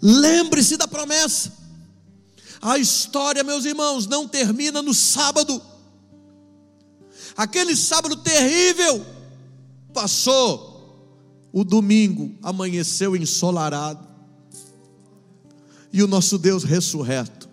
Lembre-se 0.00 0.76
da 0.76 0.88
promessa. 0.88 1.52
A 2.60 2.78
história, 2.78 3.44
meus 3.44 3.64
irmãos, 3.64 4.06
não 4.06 4.26
termina 4.26 4.82
no 4.82 4.92
sábado. 4.92 5.60
Aquele 7.36 7.76
sábado 7.76 8.16
terrível 8.16 9.04
passou. 9.92 10.76
O 11.52 11.64
domingo 11.64 12.34
amanheceu 12.42 13.16
ensolarado. 13.16 14.06
E 15.92 16.02
o 16.02 16.08
nosso 16.08 16.36
Deus 16.36 16.64
ressurreto. 16.64 17.48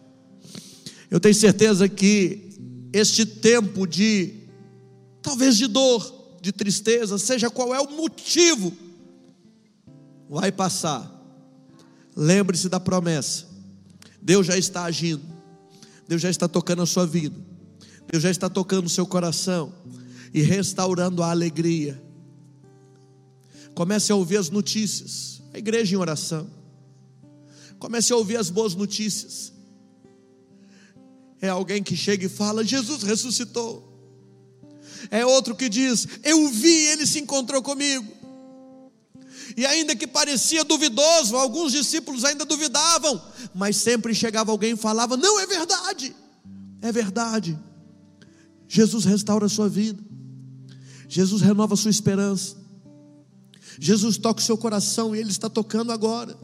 Eu 1.10 1.20
tenho 1.20 1.36
certeza 1.36 1.88
que 1.88 2.90
este 2.92 3.26
tempo 3.26 3.86
de, 3.86 4.34
talvez 5.22 5.56
de 5.56 5.68
dor, 5.68 6.38
de 6.42 6.52
tristeza, 6.52 7.18
seja 7.18 7.50
qual 7.50 7.74
é 7.74 7.80
o 7.80 7.92
motivo, 7.92 8.74
vai 10.30 10.52
passar. 10.52 11.12
Lembre-se 12.16 12.68
da 12.70 12.80
promessa 12.80 13.55
Deus 14.26 14.48
já 14.48 14.58
está 14.58 14.86
agindo, 14.86 15.22
Deus 16.08 16.20
já 16.20 16.32
está 16.32 16.48
tocando 16.48 16.82
a 16.82 16.88
sua 16.88 17.06
vida, 17.06 17.40
Deus 18.12 18.24
já 18.24 18.32
está 18.32 18.50
tocando 18.50 18.88
o 18.88 18.90
seu 18.90 19.06
coração 19.06 19.72
e 20.34 20.42
restaurando 20.42 21.22
a 21.22 21.30
alegria. 21.30 22.02
Comece 23.76 24.12
a 24.12 24.16
ouvir 24.16 24.38
as 24.38 24.50
notícias, 24.50 25.44
a 25.54 25.60
igreja 25.60 25.94
em 25.94 26.00
oração. 26.00 26.50
Comece 27.78 28.12
a 28.14 28.16
ouvir 28.16 28.38
as 28.38 28.50
boas 28.50 28.74
notícias. 28.74 29.54
É 31.40 31.50
alguém 31.50 31.84
que 31.84 31.96
chega 31.96 32.26
e 32.26 32.30
fala: 32.30 32.64
Jesus 32.64 33.04
ressuscitou. 33.04 33.94
É 35.12 35.24
outro 35.24 35.56
que 35.56 35.70
diz: 35.70 36.08
Eu 36.24 36.50
vi, 36.50 36.88
ele 36.88 37.06
se 37.06 37.20
encontrou 37.20 37.62
comigo. 37.62 38.12
E 39.56 39.66
ainda 39.66 39.96
que 39.96 40.08
parecia 40.08 40.64
duvidoso, 40.64 41.36
alguns 41.36 41.72
discípulos 41.72 42.24
ainda 42.24 42.46
duvidavam, 42.46 43.22
mas 43.54 43.78
sempre 43.78 44.16
chegava 44.16 44.52
alguém 44.52 44.74
e 44.74 44.78
falava: 44.78 45.16
Não, 45.16 45.40
é 45.40 45.46
verdade, 45.46 46.16
é 46.82 46.92
verdade. 46.92 47.60
Jesus 48.68 49.06
restaura 49.06 49.46
a 49.46 49.50
sua 49.50 49.70
vida, 49.70 50.02
Jesus 51.08 51.42
renova 51.42 51.76
a 51.76 51.78
sua 51.78 51.92
esperança, 51.92 52.56
Jesus 53.80 54.18
toca 54.18 54.42
o 54.42 54.44
seu 54.44 54.58
coração 54.58 55.16
e 55.16 55.20
Ele 55.20 55.32
está 55.32 55.50
tocando 55.50 55.92
agora. 55.92 56.36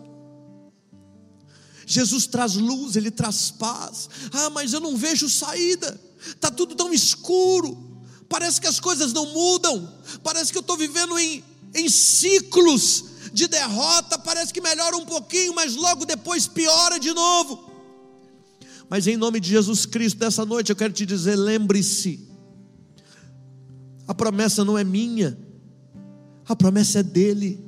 Jesus 1.85 2.27
traz 2.27 2.55
luz, 2.55 2.95
Ele 2.95 3.11
traz 3.11 3.51
paz. 3.51 4.09
Ah, 4.31 4.49
mas 4.51 4.71
eu 4.71 4.79
não 4.79 4.95
vejo 4.95 5.27
saída, 5.29 5.99
está 6.25 6.51
tudo 6.51 6.75
tão 6.75 6.93
escuro, 6.93 7.99
parece 8.29 8.61
que 8.61 8.67
as 8.67 8.79
coisas 8.79 9.11
não 9.11 9.25
mudam, 9.33 9.91
parece 10.23 10.51
que 10.51 10.57
eu 10.57 10.61
estou 10.61 10.77
vivendo 10.77 11.17
em 11.17 11.43
em 11.73 11.89
ciclos 11.89 13.05
de 13.33 13.47
derrota, 13.47 14.19
parece 14.19 14.53
que 14.53 14.61
melhora 14.61 14.97
um 14.97 15.05
pouquinho, 15.05 15.55
mas 15.55 15.75
logo 15.75 16.05
depois 16.05 16.47
piora 16.47 16.99
de 16.99 17.13
novo. 17.13 17.71
Mas 18.89 19.07
em 19.07 19.15
nome 19.15 19.39
de 19.39 19.49
Jesus 19.49 19.85
Cristo, 19.85 20.19
dessa 20.19 20.45
noite 20.45 20.69
eu 20.69 20.75
quero 20.75 20.93
te 20.93 21.05
dizer: 21.05 21.35
lembre-se, 21.35 22.27
a 24.07 24.13
promessa 24.13 24.65
não 24.65 24.77
é 24.77 24.83
minha, 24.83 25.37
a 26.45 26.55
promessa 26.55 26.99
é 26.99 27.03
dele. 27.03 27.63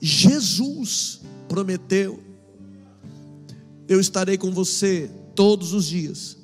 Jesus 0.00 1.20
prometeu: 1.48 2.20
eu 3.88 4.00
estarei 4.00 4.36
com 4.36 4.50
você 4.50 5.08
todos 5.36 5.72
os 5.72 5.86
dias, 5.86 6.36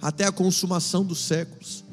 até 0.00 0.24
a 0.24 0.32
consumação 0.32 1.04
dos 1.04 1.18
séculos 1.18 1.84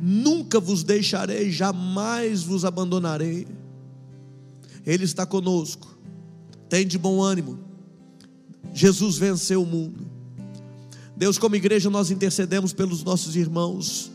nunca 0.00 0.58
vos 0.58 0.82
deixarei, 0.82 1.50
jamais 1.50 2.42
vos 2.42 2.64
abandonarei. 2.64 3.46
Ele 4.86 5.04
está 5.04 5.26
conosco, 5.26 5.96
tem 6.68 6.86
de 6.86 6.98
bom 6.98 7.22
ânimo. 7.22 7.58
Jesus 8.72 9.18
venceu 9.18 9.62
o 9.62 9.66
mundo. 9.66 10.08
Deus, 11.16 11.36
como 11.36 11.56
igreja, 11.56 11.90
nós 11.90 12.10
intercedemos 12.10 12.72
pelos 12.72 13.04
nossos 13.04 13.36
irmãos, 13.36 14.10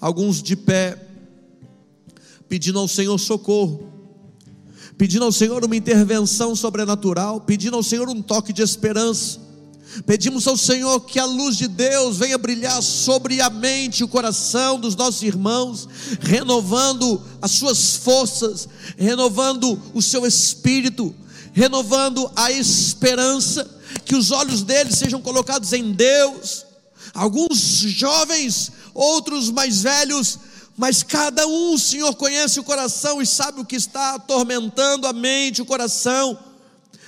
alguns 0.00 0.42
de 0.42 0.56
pé, 0.56 1.08
pedindo 2.48 2.78
ao 2.78 2.88
Senhor 2.88 3.18
socorro, 3.18 3.92
pedindo 4.96 5.24
ao 5.24 5.32
Senhor 5.32 5.62
uma 5.64 5.76
intervenção 5.76 6.56
sobrenatural, 6.56 7.40
pedindo 7.40 7.76
ao 7.76 7.82
Senhor 7.82 8.08
um 8.08 8.22
toque 8.22 8.52
de 8.52 8.62
esperança 8.62 9.51
Pedimos 10.06 10.46
ao 10.46 10.56
Senhor 10.56 11.00
que 11.00 11.18
a 11.18 11.24
luz 11.24 11.56
de 11.56 11.68
Deus 11.68 12.16
venha 12.16 12.38
brilhar 12.38 12.82
sobre 12.82 13.40
a 13.40 13.50
mente 13.50 14.00
e 14.00 14.04
o 14.04 14.08
coração 14.08 14.80
dos 14.80 14.96
nossos 14.96 15.22
irmãos, 15.22 15.88
renovando 16.20 17.22
as 17.42 17.50
suas 17.50 17.96
forças, 17.96 18.68
renovando 18.96 19.80
o 19.92 20.00
seu 20.00 20.26
espírito, 20.26 21.14
renovando 21.52 22.30
a 22.34 22.50
esperança, 22.50 23.68
que 24.04 24.16
os 24.16 24.30
olhos 24.30 24.62
deles 24.62 24.96
sejam 24.96 25.20
colocados 25.20 25.72
em 25.74 25.92
Deus. 25.92 26.64
Alguns 27.12 27.58
jovens, 27.58 28.72
outros 28.94 29.50
mais 29.50 29.82
velhos, 29.82 30.38
mas 30.76 31.02
cada 31.02 31.46
um, 31.46 31.74
o 31.74 31.78
Senhor 31.78 32.14
conhece 32.14 32.58
o 32.58 32.64
coração 32.64 33.20
e 33.20 33.26
sabe 33.26 33.60
o 33.60 33.64
que 33.64 33.76
está 33.76 34.14
atormentando 34.14 35.06
a 35.06 35.12
mente, 35.12 35.60
o 35.60 35.66
coração 35.66 36.38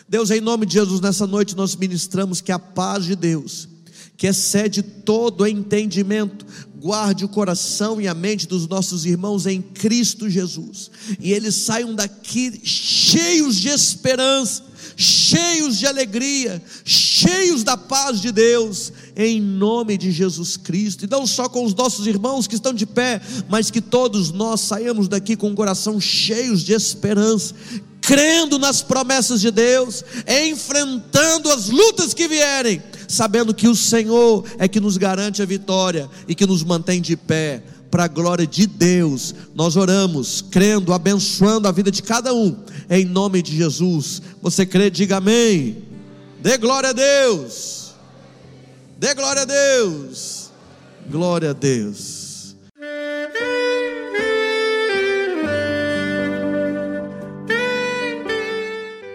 Deus, 0.08 0.30
em 0.30 0.40
nome 0.40 0.66
de 0.66 0.74
Jesus, 0.74 1.00
nessa 1.00 1.26
noite 1.26 1.56
nós 1.56 1.74
ministramos 1.74 2.40
que 2.40 2.52
a 2.52 2.58
paz 2.58 3.04
de 3.04 3.16
Deus, 3.16 3.68
que 4.16 4.26
excede 4.26 4.82
todo 4.82 5.46
entendimento, 5.46 6.44
guarde 6.76 7.24
o 7.24 7.28
coração 7.28 7.98
e 7.98 8.06
a 8.06 8.12
mente 8.12 8.46
dos 8.46 8.68
nossos 8.68 9.06
irmãos 9.06 9.46
em 9.46 9.62
Cristo 9.62 10.28
Jesus, 10.28 10.90
e 11.18 11.32
eles 11.32 11.54
saiam 11.54 11.94
daqui 11.94 12.60
cheios 12.62 13.56
de 13.56 13.68
esperança, 13.68 14.62
cheios 14.94 15.78
de 15.78 15.86
alegria, 15.86 16.62
cheios 16.84 17.64
da 17.64 17.74
paz 17.76 18.20
de 18.20 18.30
Deus, 18.30 18.92
em 19.16 19.40
nome 19.40 19.96
de 19.96 20.12
Jesus 20.12 20.58
Cristo, 20.58 21.06
e 21.06 21.08
não 21.08 21.26
só 21.26 21.48
com 21.48 21.64
os 21.64 21.74
nossos 21.74 22.06
irmãos 22.06 22.46
que 22.46 22.54
estão 22.54 22.74
de 22.74 22.84
pé, 22.84 23.22
mas 23.48 23.70
que 23.70 23.80
todos 23.80 24.30
nós 24.30 24.60
saímos 24.60 25.08
daqui 25.08 25.36
com 25.36 25.50
o 25.50 25.54
coração 25.54 25.98
cheios 25.98 26.62
de 26.62 26.74
esperança, 26.74 27.54
crendo 28.06 28.58
nas 28.58 28.82
promessas 28.82 29.40
de 29.40 29.50
Deus, 29.50 30.04
enfrentando 30.26 31.50
as 31.50 31.68
lutas 31.68 32.12
que 32.12 32.28
vierem, 32.28 32.82
sabendo 33.08 33.54
que 33.54 33.66
o 33.66 33.74
Senhor 33.74 34.44
é 34.58 34.68
que 34.68 34.78
nos 34.78 34.96
garante 34.96 35.40
a 35.40 35.46
vitória 35.46 36.08
e 36.28 36.34
que 36.34 36.46
nos 36.46 36.62
mantém 36.62 37.00
de 37.00 37.16
pé. 37.16 37.62
Para 37.90 38.04
a 38.04 38.08
glória 38.08 38.44
de 38.44 38.66
Deus, 38.66 39.32
nós 39.54 39.76
oramos, 39.76 40.44
crendo, 40.50 40.92
abençoando 40.92 41.68
a 41.68 41.72
vida 41.72 41.92
de 41.92 42.02
cada 42.02 42.34
um, 42.34 42.56
em 42.90 43.04
nome 43.04 43.40
de 43.40 43.56
Jesus. 43.56 44.20
Você 44.42 44.66
crê, 44.66 44.90
diga 44.90 45.18
amém. 45.18 45.84
Dê 46.42 46.58
glória 46.58 46.90
a 46.90 46.92
Deus. 46.92 47.94
Dê 48.98 49.14
glória 49.14 49.42
a 49.42 49.44
Deus. 49.44 50.50
Glória 51.08 51.50
a 51.50 51.52
Deus. 51.52 52.23